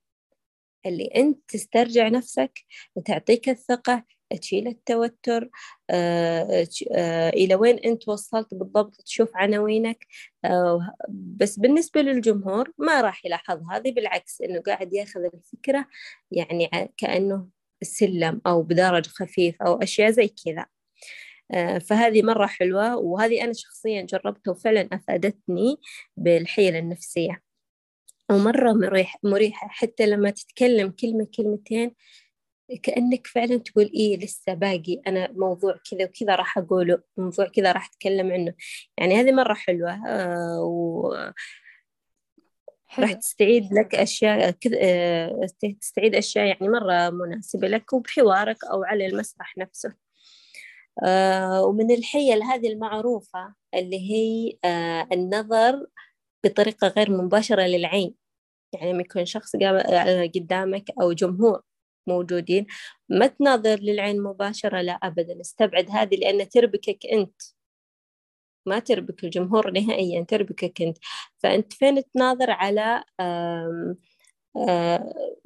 اللي 0.86 1.06
أنت 1.16 1.38
تسترجع 1.48 2.08
نفسك 2.08 2.58
وتعطيك 2.96 3.48
الثقة 3.48 4.04
تشيل 4.36 4.68
التوتر 4.68 5.50
آه، 5.90 6.66
آه، 6.92 7.28
إلى 7.28 7.54
وين 7.54 7.78
أنت 7.78 8.08
وصلت 8.08 8.54
بالضبط 8.54 8.94
تشوف 8.94 9.30
عناوينك 9.36 10.06
آه، 10.44 10.94
بس 11.08 11.58
بالنسبة 11.58 12.02
للجمهور 12.02 12.72
ما 12.78 13.00
راح 13.00 13.24
يلاحظ 13.26 13.62
هذه 13.70 13.92
بالعكس 13.92 14.40
أنه 14.40 14.60
قاعد 14.60 14.92
ياخذ 14.92 15.20
الفكرة 15.20 15.86
يعني 16.30 16.92
كأنه 16.96 17.48
سلم 17.82 18.40
أو 18.46 18.62
بدرج 18.62 19.06
خفيف 19.06 19.62
أو 19.62 19.82
أشياء 19.82 20.10
زي 20.10 20.28
كذا. 20.44 20.66
فهذه 21.78 22.22
مرة 22.22 22.46
حلوة 22.46 22.96
وهذه 22.96 23.44
أنا 23.44 23.52
شخصيا 23.52 24.02
جربتها 24.02 24.50
وفعلا 24.50 24.88
أفادتني 24.92 25.76
بالحيلة 26.16 26.78
النفسية. 26.78 27.42
ومرة 28.30 28.72
مريح 28.72 29.16
مريحة 29.22 29.68
حتى 29.68 30.06
لما 30.06 30.30
تتكلم 30.30 30.90
كلمة 30.90 31.26
كلمتين 31.36 31.94
كأنك 32.82 33.26
فعلا 33.26 33.56
تقول 33.56 33.90
إيه 33.94 34.16
لسه 34.16 34.54
باقي 34.54 35.00
أنا 35.06 35.32
موضوع 35.32 35.80
كذا 35.90 36.04
وكذا 36.04 36.34
راح 36.34 36.58
أقوله 36.58 37.02
موضوع 37.16 37.46
كذا 37.46 37.72
راح 37.72 37.88
أتكلم 37.88 38.32
عنه. 38.32 38.54
يعني 38.98 39.14
هذه 39.20 39.32
مرة 39.32 39.54
حلوة 39.54 40.08
آه 40.08 40.60
و. 40.60 41.32
راح 42.98 43.12
تستعيد 43.12 43.72
لك 43.72 43.94
أشياء 43.94 44.50
كذا 44.50 44.76
آه، 44.80 45.46
تستعيد 45.80 46.14
أشياء 46.14 46.46
يعني 46.46 46.68
مرة 46.68 47.10
مناسبة 47.10 47.68
لك 47.68 47.92
وبحوارك 47.92 48.64
أو 48.64 48.84
على 48.84 49.06
المسرح 49.06 49.58
نفسه. 49.58 49.88
آه 49.88 50.11
ومن 51.66 51.90
الحيل 51.90 52.42
هذه 52.42 52.68
المعروفة 52.72 53.54
اللي 53.74 54.10
هي 54.12 54.52
آه 54.64 55.08
النظر 55.12 55.86
بطريقة 56.44 56.88
غير 56.88 57.10
مباشرة 57.10 57.62
للعين. 57.62 58.14
يعني 58.74 58.92
لما 58.92 59.02
يكون 59.02 59.24
شخص 59.26 59.54
آه، 59.56 60.26
قدامك 60.36 60.84
أو 61.02 61.12
جمهور 61.12 61.62
موجودين 62.08 62.66
ما 63.08 63.26
تناظر 63.26 63.80
للعين 63.80 64.22
مباشرة 64.22 64.80
لا 64.82 64.92
أبدا. 64.92 65.40
استبعد 65.40 65.90
هذه 65.90 66.16
لأن 66.16 66.48
تربكك 66.48 67.06
أنت. 67.12 67.42
ما 68.66 68.78
تربك 68.78 69.24
الجمهور 69.24 69.70
نهائيا 69.70 70.24
تربكك 70.24 70.82
أنت. 70.82 70.98
فأنت 71.38 71.72
فين 71.72 72.02
تناظر 72.14 72.50
على 72.50 73.04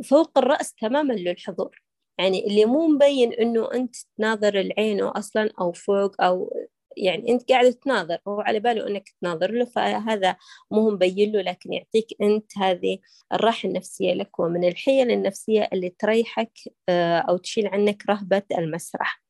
فوق 0.04 0.38
الرأس 0.38 0.74
تماما 0.74 1.12
للحضور. 1.12 1.82
يعني 2.18 2.46
اللي 2.46 2.64
مو 2.64 2.86
مبين 2.88 3.32
إنه 3.32 3.72
أنت 3.74 3.96
تناظر 4.18 4.60
العين 4.60 5.02
أصلا 5.02 5.50
أو 5.60 5.72
فوق 5.72 6.22
أو 6.22 6.52
يعني 6.96 7.28
أنت 7.32 7.48
قاعد 7.52 7.72
تناظر 7.72 8.18
هو 8.28 8.40
على 8.40 8.60
باله 8.60 8.88
إنك 8.88 9.08
تناظر 9.20 9.50
له 9.50 9.64
فهذا 9.64 10.36
مو 10.70 10.90
مبين 10.90 11.32
له 11.32 11.42
لكن 11.42 11.72
يعطيك 11.72 12.06
أنت 12.22 12.58
هذه 12.58 12.98
الراحة 13.32 13.68
النفسية 13.68 14.14
لك 14.14 14.38
ومن 14.38 14.64
الحيل 14.68 15.10
النفسية 15.10 15.68
اللي 15.72 15.90
تريحك 15.98 16.52
آه، 16.88 17.18
أو 17.18 17.36
تشيل 17.36 17.66
عنك 17.66 18.02
رهبة 18.10 18.42
المسرح. 18.58 19.22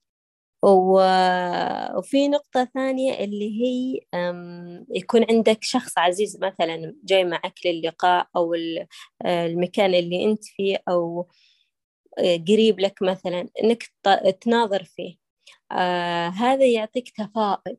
وفي 0.62 2.28
نقطة 2.28 2.64
ثانية 2.75 3.25
اللي 3.25 3.62
هي 3.62 4.00
يكون 4.90 5.25
عندك 5.31 5.59
شخص 5.62 5.99
عزيز 5.99 6.38
مثلا 6.43 6.95
جاي 7.05 7.25
معك 7.25 7.55
للقاء 7.66 8.28
أو 8.37 8.55
المكان 9.26 9.95
اللي 9.95 10.25
أنت 10.25 10.45
فيه 10.45 10.83
أو 10.88 11.21
آه، 11.21 11.26
قريب 12.18 12.80
لك 12.80 13.02
مثلا 13.02 13.49
إنك 13.64 13.92
تناظر 14.40 14.85
فيه. 14.85 15.16
آه 15.73 16.28
هذا 16.28 16.66
يعطيك 16.66 17.11
تفاؤل 17.11 17.76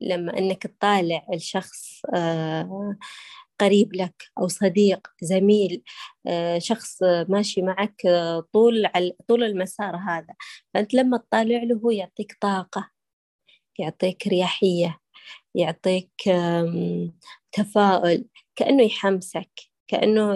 لما 0.00 0.38
إنك 0.38 0.66
تطالع 0.66 1.26
الشخص 1.34 2.02
آه 2.14 2.96
قريب 3.60 3.94
لك 3.96 4.22
أو 4.38 4.48
صديق 4.48 5.08
زميل 5.22 5.82
آه 6.26 6.58
شخص 6.58 7.02
ماشي 7.28 7.62
معك 7.62 8.06
آه 8.06 8.46
طول 8.52 8.88
طول 9.28 9.44
المسار 9.44 9.96
هذا. 9.96 10.34
فأنت 10.74 10.94
لما 10.94 11.18
تطالع 11.18 11.62
له 11.62 11.76
هو 11.84 11.90
يعطيك 11.90 12.36
طاقة 12.40 12.90
يعطيك 13.78 14.26
رياحية 14.26 15.00
يعطيك 15.54 16.10
تفاؤل 17.52 18.24
كأنه 18.56 18.82
يحمسك 18.82 19.50
كأنه 19.88 20.34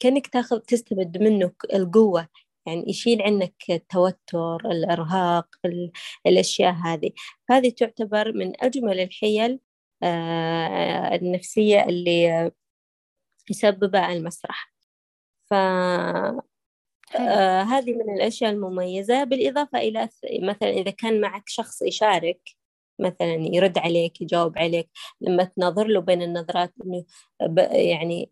كأنك 0.00 0.26
تاخذ 0.26 0.58
تستمد 0.58 1.18
منه 1.18 1.52
القوة 1.74 2.28
يعني 2.66 2.84
يشيل 2.90 3.22
عنك 3.22 3.54
التوتر 3.70 4.56
الإرهاق 4.70 5.48
الأشياء 6.26 6.72
هذه. 6.72 7.10
هذه 7.50 7.70
تعتبر 7.70 8.32
من 8.32 8.64
أجمل 8.64 9.00
الحيل 9.00 9.60
آه، 10.02 11.14
النفسية 11.14 11.84
اللي 11.84 12.50
يسببها 13.50 14.12
المسرح. 14.12 14.72
ف 15.50 15.54
آه 15.54 16.42
هذه 17.62 17.94
من 17.94 18.14
الأشياء 18.14 18.50
المميزة. 18.52 19.24
بالإضافة 19.24 19.78
إلى 19.78 20.08
مثلا 20.42 20.70
إذا 20.70 20.90
كان 20.90 21.20
معك 21.20 21.48
شخص 21.48 21.82
يشارك 21.82 22.40
مثلا 22.98 23.34
يرد 23.34 23.78
عليك 23.78 24.20
يجاوب 24.20 24.58
عليك 24.58 24.90
لما 25.20 25.44
تناظر 25.44 25.86
له 25.86 26.00
بين 26.00 26.22
النظرات 26.22 26.74
إنه 26.84 27.04
يعني 27.72 28.30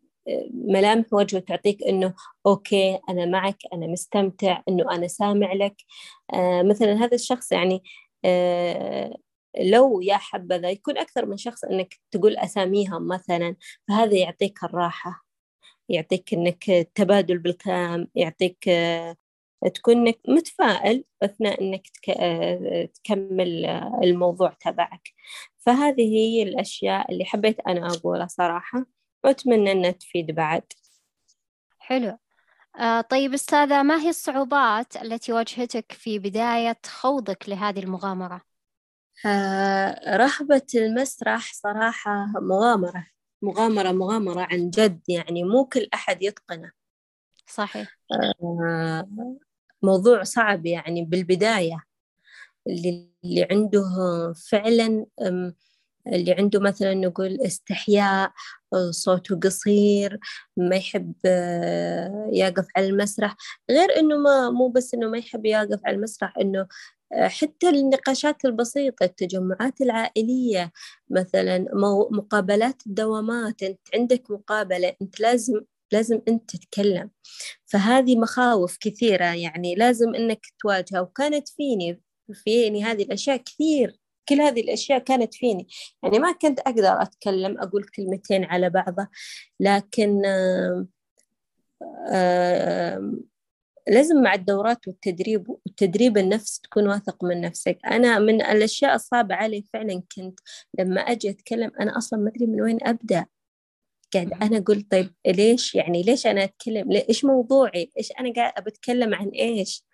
ملامح 0.55 1.07
وجهه 1.13 1.39
تعطيك 1.41 1.83
إنه 1.83 2.15
أوكي 2.47 2.99
أنا 3.09 3.27
معك 3.27 3.59
أنا 3.73 3.87
مستمتع 3.87 4.63
إنه 4.69 4.91
أنا 4.95 5.09
سامع 5.09 5.53
لك. 5.53 5.77
آه 6.35 6.63
مثلا 6.63 6.93
هذا 7.05 7.15
الشخص 7.15 7.53
يعني 7.53 7.83
آه 8.25 9.17
لو 9.61 10.01
يا 10.01 10.17
حبذا 10.17 10.71
يكون 10.71 10.99
أكثر 10.99 11.27
من 11.27 11.37
شخص 11.37 11.65
إنك 11.65 11.95
تقول 12.11 12.37
أساميهم 12.37 13.09
مثلا 13.09 13.57
فهذا 13.89 14.15
يعطيك 14.17 14.65
الراحة 14.65 15.27
يعطيك 15.89 16.35
إنك 16.35 16.65
تبادل 16.95 17.39
بالكلام 17.39 18.09
يعطيك 18.15 18.69
آه 18.69 19.17
تكون 19.75 19.97
إنك 19.97 20.19
متفائل 20.29 21.05
أثناء 21.23 21.63
إنك 21.63 21.87
تكمل 22.95 23.67
الموضوع 24.05 24.51
تبعك. 24.61 25.09
فهذه 25.59 26.03
هي 26.03 26.43
الأشياء 26.43 27.13
اللي 27.13 27.25
حبيت 27.25 27.61
أنا 27.61 27.87
أقولها 27.89 28.27
صراحة. 28.27 28.87
وأتمنى 29.25 29.73
أنها 29.73 29.91
تفيد 29.91 30.31
بعد. 30.31 30.63
حلو. 31.79 32.19
آه 32.81 33.01
طيب 33.01 33.35
أستاذة 33.35 33.83
ما 33.83 34.01
هي 34.01 34.09
الصعوبات 34.09 34.97
التي 34.97 35.33
واجهتك 35.33 35.93
في 35.93 36.19
بداية 36.19 36.79
خوضك 36.87 37.49
لهذه 37.49 37.79
المغامرة؟ 37.81 38.43
آه 39.27 40.17
رهبة 40.17 40.67
المسرح 40.75 41.53
صراحة 41.53 42.27
مغامرة 42.43 43.07
مغامرة 43.43 43.93
مغامرة 43.93 44.41
عن 44.41 44.71
جد 44.71 45.01
يعني 45.09 45.45
مو 45.45 45.65
كل 45.65 45.89
أحد 45.95 46.23
يتقنه 46.23 46.73
صحيح. 47.47 47.89
آه 48.13 49.09
موضوع 49.83 50.23
صعب 50.23 50.67
يعني 50.67 51.05
بالبداية. 51.05 51.85
اللي, 52.67 53.11
اللي 53.25 53.49
عنده 53.51 53.83
فعلا 54.51 55.07
اللي 56.07 56.33
عنده 56.33 56.61
مثلا 56.61 56.95
نقول 56.95 57.39
استحياء 57.47 58.33
صوته 58.91 59.37
قصير 59.41 60.19
ما 60.57 60.77
يحب 60.77 61.13
آه، 61.27 62.31
يقف 62.33 62.67
على 62.77 62.87
المسرح. 62.87 63.37
غير 63.71 63.99
إنه 63.99 64.17
ما 64.17 64.51
مو 64.51 64.69
بس 64.69 64.95
إنه 64.95 65.09
ما 65.09 65.19
يحب 65.19 65.47
يقف 65.47 65.81
على 65.87 65.97
المسرح 65.97 66.39
إنه 66.41 66.67
آه، 67.13 67.29
حتى 67.29 67.69
النقاشات 67.69 68.45
البسيطة 68.45 69.05
التجمعات 69.05 69.81
العائلية 69.81 70.73
مثلا 71.11 71.67
مقابلات 72.11 72.83
الدوامات 72.87 73.63
أنت 73.63 73.81
عندك 73.95 74.31
مقابلة 74.31 74.97
أنت 75.03 75.21
لازم 75.21 75.61
لازم 75.93 76.21
أنت 76.29 76.57
تتكلم. 76.57 77.11
فهذه 77.67 78.17
مخاوف 78.19 78.77
كثيرة 78.81 79.25
يعني 79.25 79.75
لازم 79.75 80.15
أنك 80.15 80.47
تواجهها 80.61 81.01
وكانت 81.01 81.49
فيني 81.49 82.03
فيني 82.35 82.85
هذه 82.85 83.03
الأشياء 83.03 83.37
كثير. 83.37 84.04
كل 84.29 84.41
هذه 84.41 84.61
الأشياء 84.61 84.99
كانت 84.99 85.35
فيني. 85.35 85.69
يعني 86.03 86.19
ما 86.19 86.33
كنت 86.33 86.61
أقدر 86.61 87.03
أتكلم 87.03 87.59
أقول 87.59 87.85
كلمتين 87.85 88.45
على 88.45 88.71
بعضها 88.71 89.09
لكن 89.61 90.23
آه 90.27 90.87
آه 92.13 93.13
لازم 93.89 94.23
مع 94.23 94.35
الدورات 94.35 94.89
والتدريب 94.89 95.49
والتدريب 95.49 96.19
النفس 96.19 96.61
تكون 96.61 96.89
واثق 96.89 97.25
من 97.25 97.41
نفسك. 97.41 97.79
أنا 97.87 98.19
من 98.19 98.43
الأشياء 98.43 98.95
الصعبة 98.95 99.35
علي 99.35 99.65
فعلا 99.73 100.03
كنت 100.17 100.41
لما 100.79 101.01
أجي 101.01 101.31
أتكلم 101.31 101.71
أنا 101.81 101.99
أصلا 101.99 102.19
ما 102.19 102.29
أدري 102.31 102.47
من 102.47 102.61
وين 102.61 102.79
أبدأ. 102.83 103.27
قاعد 104.15 104.33
أنا 104.43 104.59
قلت 104.61 104.91
طيب 104.91 105.15
ليش؟ 105.27 105.75
يعني 105.75 106.03
ليش 106.03 106.27
أنا 106.27 106.45
أتكلم؟ 106.45 106.93
إيش 106.93 107.25
موضوعي؟ 107.25 107.91
إيش 107.99 108.13
أنا 108.21 108.33
قاعد 108.33 108.65
بتكلم 108.65 109.15
عن 109.15 109.29
إيش؟ 109.29 109.85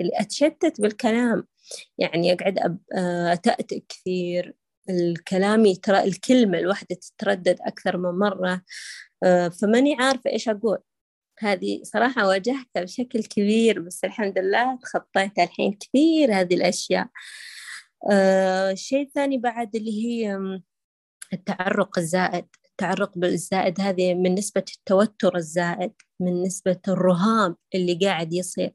اللي 0.00 0.12
أتشتت 0.14 0.80
بالكلام. 0.80 1.46
يعني 1.98 2.32
أقعد 2.32 2.58
آه، 2.94 3.32
أتأتئ 3.32 3.80
كثير. 3.88 4.54
الكلام 4.90 5.72
ترى 5.74 6.04
الكلمة 6.04 6.58
الواحدة 6.58 6.96
تتردد 6.96 7.58
أكثر 7.60 7.96
من 7.96 8.18
مرة. 8.18 8.62
آه، 9.24 9.48
فماني 9.48 9.96
عارفة 10.00 10.30
إيش 10.30 10.48
أقول. 10.48 10.78
هذه 11.40 11.80
صراحة 11.84 12.28
واجهتها 12.28 12.82
بشكل 12.82 13.22
كبير 13.24 13.80
بس 13.80 14.04
الحمد 14.04 14.38
لله 14.38 14.78
تخطيتها 14.82 15.44
الحين 15.44 15.72
كثير 15.72 16.34
هذه 16.40 16.54
الأشياء. 16.54 17.08
الشيء 18.72 18.98
آه، 19.00 19.02
الثاني 19.02 19.38
بعد 19.38 19.76
اللي 19.76 20.04
هي 20.04 20.38
التعرق 21.32 21.98
الزائد. 21.98 22.46
التعرق 22.70 23.18
بالزائد 23.18 23.80
هذه 23.80 24.14
من 24.14 24.34
نسبة 24.34 24.64
التوتر 24.78 25.36
الزائد 25.36 25.92
من 26.20 26.42
نسبة 26.42 26.80
الرهاب 26.88 27.56
اللي 27.74 27.94
قاعد 27.94 28.32
يصير. 28.32 28.72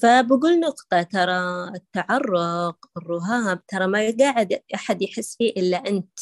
فبقول 0.00 0.60
نقطة 0.60 1.02
ترى 1.02 1.68
التعرق 1.74 2.76
الرهاب 2.96 3.66
ترى 3.66 3.86
ما 3.86 4.14
قاعد 4.20 4.62
أحد 4.74 5.02
يحس 5.02 5.36
فيه 5.36 5.50
إلا 5.50 5.76
أنت. 5.88 6.18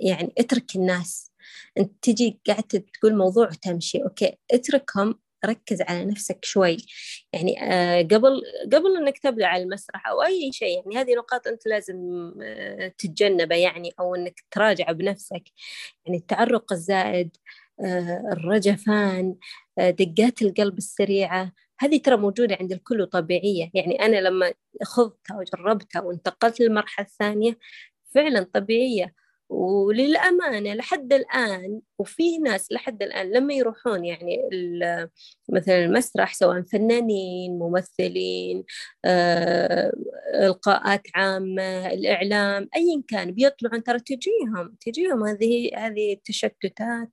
يعني 0.00 0.32
اترك 0.38 0.76
الناس. 0.76 1.32
أنت 1.78 1.92
تجي 2.02 2.40
قاعد 2.46 2.62
تقول 2.62 3.16
موضوع 3.16 3.48
وتمشي. 3.48 4.02
أوكي 4.02 4.38
اتركهم 4.52 5.14
ركز 5.46 5.82
على 5.82 6.04
نفسك 6.04 6.44
شوي. 6.44 6.76
يعني 7.32 7.62
آه 7.64 8.02
قبل 8.02 8.42
قبل 8.72 8.96
إنك 8.96 9.18
تبدأ 9.18 9.46
على 9.46 9.62
المسرح 9.62 10.08
أو 10.08 10.22
أي 10.22 10.52
شيء 10.52 10.76
يعني 10.76 10.96
هذه 10.96 11.14
نقاط 11.18 11.46
أنت 11.46 11.66
لازم 11.66 11.96
آه 12.42 12.88
تتجنبها 12.98 13.58
يعني 13.58 13.90
أو 14.00 14.14
إنك 14.14 14.44
تراجع 14.50 14.92
بنفسك. 14.92 15.42
يعني 16.06 16.18
التعرق 16.18 16.72
الزائد 16.72 17.36
آه 17.80 18.22
الرجفان 18.32 19.36
دقات 19.78 20.42
القلب 20.42 20.78
السريعة 20.78 21.52
هذه 21.80 21.98
ترى 21.98 22.16
موجودة 22.16 22.56
عند 22.60 22.72
الكل 22.72 23.00
وطبيعية. 23.00 23.70
يعني 23.74 24.04
أنا 24.04 24.16
لما 24.16 24.52
خضتها 24.84 25.36
وجربتها 25.38 26.02
وانتقلت 26.02 26.60
للمرحلة 26.60 27.06
الثانية 27.06 27.58
فعلا 28.14 28.46
طبيعية. 28.54 29.14
وللأمانة 29.50 30.74
لحد 30.74 31.12
الآن 31.12 31.80
وفي 31.98 32.38
ناس 32.38 32.72
لحد 32.72 33.02
الآن 33.02 33.32
لما 33.32 33.54
يروحون 33.54 34.04
يعني 34.04 34.38
مثلا 35.48 35.84
المسرح 35.84 36.34
سواء 36.34 36.62
فنانين 36.62 37.58
ممثلين 37.58 38.64
آه، 39.04 39.92
إلقاءات 40.34 41.02
عامة 41.14 41.86
الإعلام 41.92 42.68
أيا 42.76 43.02
كان 43.08 43.30
بيطلعون 43.32 43.82
ترى 43.82 44.00
تجيهم 44.00 44.76
تجيهم 44.80 45.24
هذه 45.26 45.70
هذه 45.76 46.12
التشتتات 46.12 47.08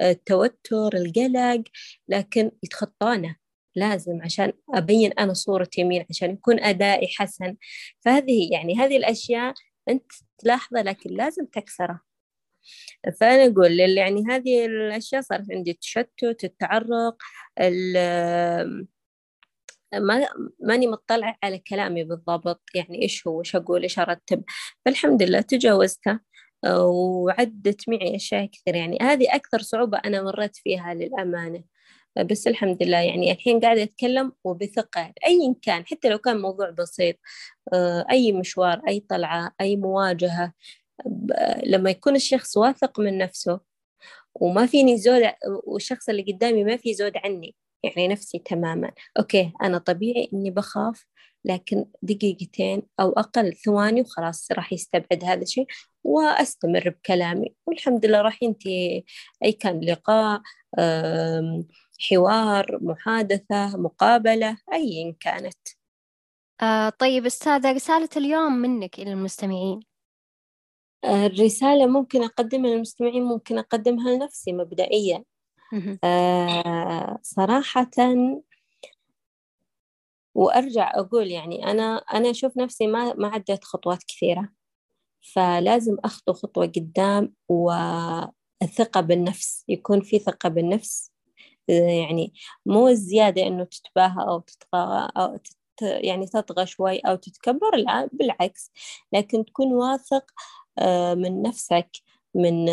التوتر 0.00 0.96
القلق 0.96 1.62
لكن 2.08 2.50
يتخطونه. 2.62 3.47
لازم 3.78 4.22
عشان 4.22 4.52
أبين 4.74 5.12
أنا 5.12 5.34
صورة 5.34 5.70
يمين 5.78 6.06
عشان 6.10 6.30
يكون 6.30 6.60
أدائي 6.60 7.08
حسن. 7.18 7.56
فهذه 8.04 8.48
يعني 8.52 8.76
هذه 8.76 8.96
الأشياء 8.96 9.54
أنت 9.88 10.12
تلاحظه 10.38 10.82
لكن 10.82 11.10
لازم 11.10 11.46
تكسره 11.46 12.00
فأنا 13.20 13.52
أقول 13.52 13.80
يعني 13.80 14.24
هذه 14.28 14.66
الأشياء 14.66 15.22
صارت 15.22 15.46
عندي 15.52 15.70
التشتت 15.70 16.44
التعرق 16.44 17.16
ما 19.94 20.28
ماني 20.60 20.86
مطلعة 20.86 21.36
على 21.42 21.58
كلامي 21.58 22.04
بالضبط. 22.04 22.62
يعني 22.74 23.02
إيش 23.02 23.26
هو؟ 23.26 23.40
إيش 23.40 23.56
أقول؟ 23.56 23.82
إيش 23.82 23.98
أرتب؟ 23.98 24.44
فالحمد 24.84 25.22
لله 25.22 25.40
تجاوزته 25.40 26.20
وعدت 26.66 27.88
معي 27.88 28.16
أشياء 28.16 28.46
كثير 28.46 28.74
يعني 28.74 28.98
هذه 29.02 29.34
أكثر 29.34 29.58
صعوبة 29.62 29.98
أنا 29.98 30.22
مريت 30.22 30.56
فيها 30.56 30.94
للأمانة. 30.94 31.64
بس 32.30 32.46
الحمد 32.46 32.82
لله 32.82 32.98
يعني 32.98 33.32
الحين 33.32 33.60
قاعدة 33.60 33.82
أتكلم 33.82 34.32
وبثقة 34.44 35.12
أيا 35.26 35.54
كان 35.62 35.86
حتى 35.86 36.08
لو 36.08 36.18
كان 36.18 36.40
موضوع 36.40 36.70
بسيط 36.70 37.16
آه، 37.72 38.06
أي 38.10 38.32
مشوار 38.32 38.82
أي 38.88 39.00
طلعة 39.00 39.52
أي 39.60 39.76
مواجهة 39.76 40.52
لما 41.66 41.90
يكون 41.90 42.16
الشخص 42.16 42.56
واثق 42.56 43.00
من 43.00 43.18
نفسه 43.18 43.60
وما 44.34 44.66
فيني 44.66 44.98
زود 44.98 45.22
والشخص 45.66 46.08
اللي 46.08 46.22
قدامي 46.22 46.64
ما 46.64 46.76
في 46.76 46.94
زود 46.94 47.12
عني 47.16 47.54
يعني 47.82 48.08
نفسي 48.08 48.38
تماما. 48.38 48.92
أوكي 49.18 49.52
أنا 49.62 49.78
طبيعي 49.78 50.28
إني 50.32 50.50
بخاف 50.50 51.06
لكن 51.44 51.86
دقيقتين 52.02 52.82
أو 53.00 53.12
أقل 53.12 53.54
ثواني 53.56 54.00
وخلاص 54.00 54.52
راح 54.52 54.72
يستبعد 54.72 55.24
هذا 55.24 55.42
الشيء 55.42 55.66
وأستمر 56.04 56.88
بكلامي. 56.88 57.54
والحمد 57.66 58.06
لله 58.06 58.20
راح 58.22 58.42
ينتهي 58.42 59.04
أي 59.44 59.52
كان 59.52 59.80
لقاء 59.80 60.42
حوار 61.98 62.78
محادثة 62.82 63.76
مقابلة 63.76 64.58
أيا 64.72 65.14
كانت. 65.20 65.68
آه 66.62 66.88
طيب 66.88 67.26
أستاذة 67.26 67.72
رسالة 67.72 68.08
اليوم 68.16 68.52
منك 68.52 68.98
إلى 68.98 69.12
المستمعين. 69.12 69.80
آه 71.04 71.26
الرسالة 71.26 71.86
ممكن 71.86 72.22
أقدمها 72.22 72.70
للمستمعين 72.70 73.22
ممكن 73.22 73.58
أقدمها 73.58 74.10
لنفسي 74.10 74.52
مبدئيا. 74.52 75.24
آه 76.04 77.18
صراحة 77.22 77.90
وأرجع 80.34 80.92
أقول 80.94 81.30
يعني 81.30 81.70
أنا 81.70 81.96
أنا 81.96 82.30
أشوف 82.30 82.56
نفسي 82.56 82.86
ما 82.86 83.14
ما 83.14 83.28
عديت 83.28 83.64
خطوات 83.64 84.02
كثيرة. 84.02 84.48
فلازم 85.32 85.96
أخطو 86.04 86.32
خطوة 86.32 86.66
قدام 86.66 87.34
والثقة 87.48 89.00
بالنفس 89.00 89.64
يكون 89.68 90.00
في 90.00 90.18
ثقة 90.18 90.48
بالنفس. 90.48 91.12
يعني 91.68 92.32
مو 92.66 92.88
الزيادة 92.88 93.46
إنه 93.46 93.64
تتباهى 93.64 94.22
أو 94.28 94.40
تتغى 94.40 95.08
أو 95.16 95.36
تت 95.36 95.56
يعني 95.82 96.26
تطغى 96.26 96.66
شوي 96.66 96.98
أو 96.98 97.16
تتكبر 97.16 97.76
لا 97.76 98.08
بالعكس. 98.12 98.72
لكن 99.12 99.44
تكون 99.44 99.72
واثق 99.74 100.24
آه، 100.78 101.14
من 101.14 101.42
نفسك 101.42 101.90
من 102.34 102.66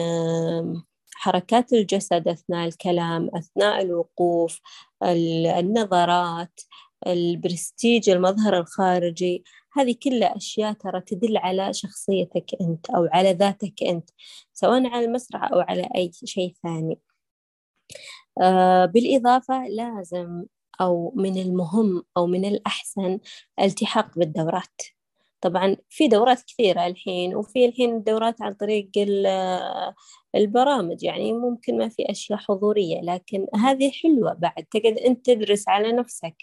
حركات 1.15 1.73
الجسد 1.73 2.27
أثناء 2.27 2.67
الكلام 2.67 3.29
أثناء 3.35 3.81
الوقوف 3.81 4.61
النظرات 5.03 6.61
البرستيج 7.07 8.09
المظهر 8.09 8.57
الخارجي. 8.59 9.43
هذه 9.73 9.95
كلها 10.03 10.37
أشياء 10.37 10.73
ترى 10.73 11.01
تدل 11.01 11.37
على 11.37 11.73
شخصيتك 11.73 12.45
أنت 12.61 12.89
أو 12.89 13.07
على 13.13 13.31
ذاتك 13.33 13.83
أنت 13.83 14.09
سواء 14.53 14.87
على 14.87 15.05
المسرح 15.05 15.43
أو 15.53 15.59
على 15.59 15.89
أي 15.95 16.11
شيء 16.25 16.55
ثاني. 16.63 16.99
بالإضافة 18.93 19.67
لازم 19.67 20.45
أو 20.81 21.13
من 21.15 21.37
المهم 21.37 22.03
أو 22.17 22.27
من 22.27 22.45
الأحسن 22.45 23.19
الالتحاق 23.59 24.19
بالدورات. 24.19 24.81
طبعا 25.41 25.77
في 25.89 26.07
دورات 26.07 26.41
كثيرة 26.41 26.87
الحين 26.87 27.35
وفي 27.35 27.65
الحين 27.65 28.03
دورات 28.03 28.41
عن 28.41 28.53
طريق 28.53 28.89
البرامج 30.35 31.03
يعني 31.03 31.33
ممكن 31.33 31.77
ما 31.77 31.89
في 31.89 32.11
أشياء 32.11 32.39
حضورية 32.39 33.01
لكن 33.01 33.47
هذه 33.55 33.91
حلوة 33.91 34.33
بعد. 34.33 34.65
تقعد 34.71 34.97
أنت 34.97 35.25
تدرس 35.25 35.69
على 35.69 35.91
نفسك 35.91 36.35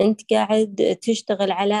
أنت 0.00 0.20
قاعد 0.32 0.98
تشتغل 1.02 1.52
على 1.52 1.76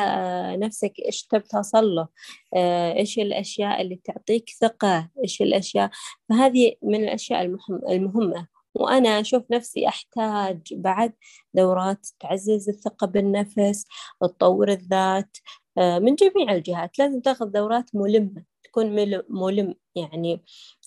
نفسك 0.56 0.92
إيش 1.06 1.22
تبي 1.26 1.44
توصل 1.50 1.84
له 1.94 2.08
آه، 2.54 2.94
إيش 2.94 3.18
الأشياء 3.18 3.82
اللي 3.82 4.00
تعطيك 4.04 4.50
ثقة 4.60 5.10
إيش 5.24 5.42
الأشياء. 5.42 5.90
فهذه 6.28 6.72
من 6.82 7.04
الأشياء 7.04 7.42
المهم 7.42 7.80
المهمة. 7.88 8.46
وأنا 8.80 9.20
أشوف 9.20 9.42
نفسي 9.50 9.88
أحتاج 9.88 10.74
بعد 10.74 11.12
دورات 11.54 12.06
تعزز 12.20 12.68
الثقة 12.68 13.06
بالنفس 13.06 13.86
تطور 14.20 14.68
الذات 14.68 15.36
آه، 15.78 15.98
من 15.98 16.14
جميع 16.14 16.52
الجهات. 16.54 16.98
لازم 16.98 17.20
تاخذ 17.20 17.46
دورات 17.46 17.90
ملمة 17.94 18.44
تكون 18.64 18.86
ملم 19.28 19.74
يعني 19.94 20.44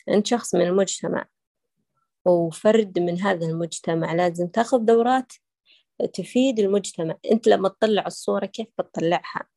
أنت 0.10 0.28
شخص 0.28 0.56
من 0.56 0.62
المجتمع. 0.62 1.26
وفرد 2.26 3.00
من 3.00 3.22
هذا 3.22 3.46
المجتمع. 3.46 4.14
لازم 4.14 4.48
تاخذ 4.48 4.78
دورات 4.78 5.34
تفيد 6.14 6.60
المجتمع. 6.60 7.16
أنت 7.32 7.48
لما 7.48 7.70
تطلع 7.70 8.08
الصورة 8.08 8.46
كيف 8.46 8.68
بتطلعها؟ 8.80 9.48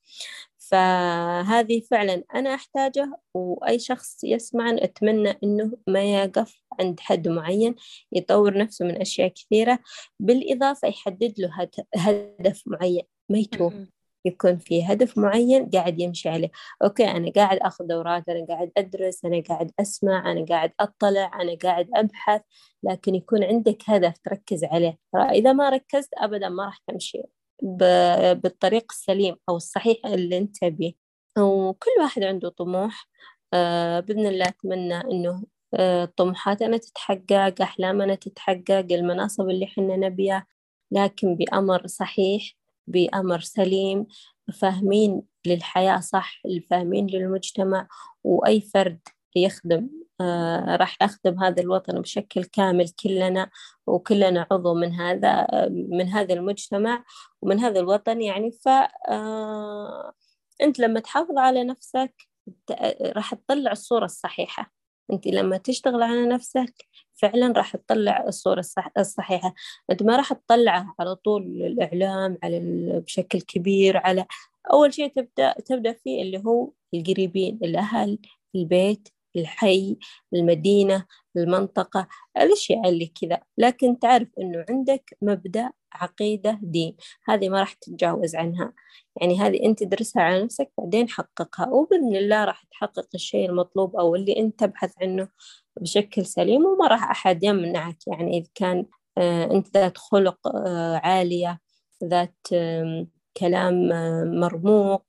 فهذه 0.73 1.81
فعلا 1.91 2.25
أنا 2.35 2.55
أحتاجه 2.55 3.17
وأي 3.35 3.79
شخص 3.79 4.25
يسمع 4.25 4.71
أتمنى 4.71 5.39
أنه 5.45 5.73
ما 5.87 6.03
يقف 6.03 6.63
عند 6.81 7.01
حد 7.01 7.29
معين 7.29 7.75
يطور 8.13 8.59
نفسه 8.59 8.85
من 8.85 9.01
أشياء 9.01 9.29
كثيرة 9.29 9.79
بالإضافة 10.21 10.89
يحدد 10.89 11.35
له 11.39 11.69
هدف 11.97 12.63
معين. 12.67 13.03
ما 13.29 13.39
يتوه 13.39 13.87
يكون 14.25 14.59
في 14.59 14.85
هدف 14.85 15.19
معين 15.19 15.71
قاعد 15.71 16.01
يمشي 16.01 16.29
عليه. 16.29 16.51
أوكي 16.83 17.05
أنا 17.05 17.31
قاعد 17.31 17.59
أخذ 17.59 17.87
دورات 17.87 18.29
أنا 18.29 18.47
قاعد 18.47 18.73
أدرس 18.77 19.25
أنا 19.25 19.43
قاعد 19.49 19.71
أسمع 19.81 20.33
أنا 20.33 20.45
قاعد 20.45 20.73
أطلع 20.81 21.43
أنا 21.43 21.57
قاعد 21.63 21.89
أبحث 21.95 22.43
لكن 22.83 23.15
يكون 23.15 23.45
عندك 23.45 23.83
هدف 23.87 24.15
تركز 24.25 24.65
عليه. 24.65 24.99
إذا 25.17 25.53
ما 25.53 25.71
ركزت 25.71 26.11
أبدا 26.15 26.49
ما 26.49 26.65
راح 26.65 26.79
تمشي. 26.87 27.23
بالطريق 27.63 28.85
السليم 28.93 29.37
أو 29.49 29.57
الصحيح 29.57 29.97
اللي 30.07 30.39
أنت 30.39 30.65
به 30.65 30.95
وكل 31.39 31.91
واحد 32.01 32.23
عنده 32.23 32.49
طموح. 32.49 33.09
آه، 33.55 34.01
بإذن 34.01 34.27
الله 34.27 34.49
أتمنى 34.49 35.01
إنه 35.01 35.45
آه، 35.75 36.05
طموحاتنا 36.17 36.77
تتحقق 36.77 37.63
أحلامنا 37.63 38.15
تتحقق 38.15 38.87
المناصب 38.91 39.49
اللي 39.49 39.67
حنا 39.67 39.97
نبيها. 39.97 40.47
لكن 40.93 41.37
بأمر 41.37 41.87
صحيح 41.87 42.43
بأمر 42.87 43.41
سليم 43.41 44.07
فاهمين 44.61 45.23
للحياة 45.47 46.01
صح 46.01 46.41
الفاهمين 46.47 47.07
للمجتمع. 47.07 47.89
وأي 48.25 48.61
فرد 48.61 49.01
يخدم 49.37 49.89
راح 50.81 50.97
أخدم 51.03 51.45
هذا 51.45 51.63
الوطن 51.63 52.01
بشكل 52.01 52.45
كامل 52.45 52.89
كلنا 52.89 53.51
وكلنا 53.87 54.47
عضو 54.51 54.75
من 54.75 54.93
هذا 54.95 55.47
من 55.71 56.09
هذا 56.09 56.35
المجتمع 56.35 57.05
ومن 57.43 57.61
هذا 57.61 57.81
الوطن 57.81 58.23
يعني. 58.23 58.51
ف 58.53 58.69
آه 59.09 60.13
أنت 60.63 60.79
لما 60.79 61.01
تحافظ 61.01 61.39
على 61.39 61.65
نفسك 61.65 62.29
راح 63.03 63.35
تطلع 63.35 63.73
الصورة 63.73 64.05
الصحيحة. 64.05 64.73
أنت 65.13 65.27
لما 65.27 65.57
تشتغل 65.57 66.03
على 66.03 66.27
نفسك 66.27 66.75
فعلا 67.15 67.53
راح 67.57 67.77
تطلع 67.77 68.25
الصورة 68.29 68.61
الصح... 68.61 68.91
الصحيحة. 68.99 69.55
أنت 69.91 70.03
ما 70.03 70.17
راح 70.17 70.33
تطلعها 70.33 70.95
على 71.01 71.15
طول 71.17 71.43
الإعلام 71.43 72.39
على. 72.43 72.61
بشكل 73.07 73.41
كبير 73.41 73.97
على 73.97 74.27
أول 74.73 74.95
شيء 74.95 75.09
تبدأ 75.09 75.53
تبدأ 75.53 75.93
فيه 75.93 76.23
اللي 76.23 76.43
هو 76.47 76.71
القريبين 76.95 77.59
الأهل 77.63 78.19
البيت. 78.55 79.09
الحي 79.37 79.97
المدينة 80.35 81.07
المنطقة 81.37 82.09
الأشياء 82.37 82.89
اللي 82.89 83.13
كذا. 83.21 83.41
لكن 83.59 83.99
تعرف 83.99 84.29
أنه 84.41 84.65
عندك 84.71 85.17
مبدأ 85.23 85.71
عقيدة 85.93 86.59
دين. 86.63 86.97
هذه 87.25 87.49
ما 87.49 87.61
راح 87.61 87.73
تتجاوز 87.73 88.35
عنها. 88.37 88.73
يعني 89.21 89.41
هذه 89.41 89.65
أنت 89.65 89.83
درسها 89.83 90.23
على 90.23 90.45
نفسك 90.45 90.71
بعدين 90.79 91.09
حققها. 91.09 91.69
وبإذن 91.69 92.17
الله 92.17 92.45
راح 92.45 92.65
تحقق 92.71 93.09
الشيء 93.15 93.51
المطلوب 93.51 93.97
أو 93.97 94.15
اللي 94.15 94.39
أنت 94.39 94.61
تبحث 94.61 94.93
عنه 95.03 95.29
بشكل 95.81 96.27
سليم 96.27 96.65
وما 96.65 96.87
راح 96.87 97.11
أحد 97.11 97.45
يمنعك. 97.45 97.99
يعني 98.07 98.39
إذا 98.39 98.49
كان 98.55 98.87
آه، 99.19 99.45
أنت 99.45 99.77
ذات 99.77 99.99
خلق 99.99 100.49
آه، 100.49 100.97
عالية 100.97 101.61
ذات 102.05 102.37
كلام 103.37 103.93
آه، 103.93 104.25
مرموق 104.25 105.05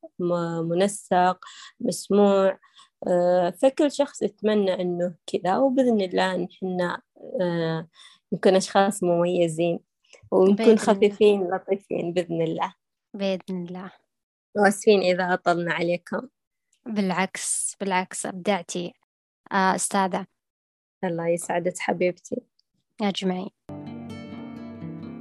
منسق 0.69 1.39
مسموع 1.79 2.59
فكل 3.61 3.91
شخص 3.91 4.21
يتمنى 4.21 4.81
إنه 4.81 5.15
كذا 5.27 5.57
وبإذن 5.57 6.01
الله 6.01 6.35
نحن 6.35 6.97
نكون 8.33 8.55
أشخاص 8.55 9.03
مميزين 9.03 9.79
ونكون 10.31 10.77
خفيفين 10.77 11.47
لطيفين 11.47 12.13
بإذن 12.13 12.41
الله. 12.41 12.73
بإذن 13.13 13.65
الله. 13.65 13.91
واسفين 14.55 15.01
إذا 15.01 15.33
أطلنا 15.33 15.73
عليكم. 15.73 16.27
بالعكس 16.85 17.75
بالعكس 17.79 18.25
أبدعتي. 18.25 18.93
آه 19.51 19.75
أستاذة. 19.75 20.25
الله 21.03 21.27
يسعدك 21.27 21.79
حبيبتي. 21.79 22.41
أجمعين. 23.01 23.49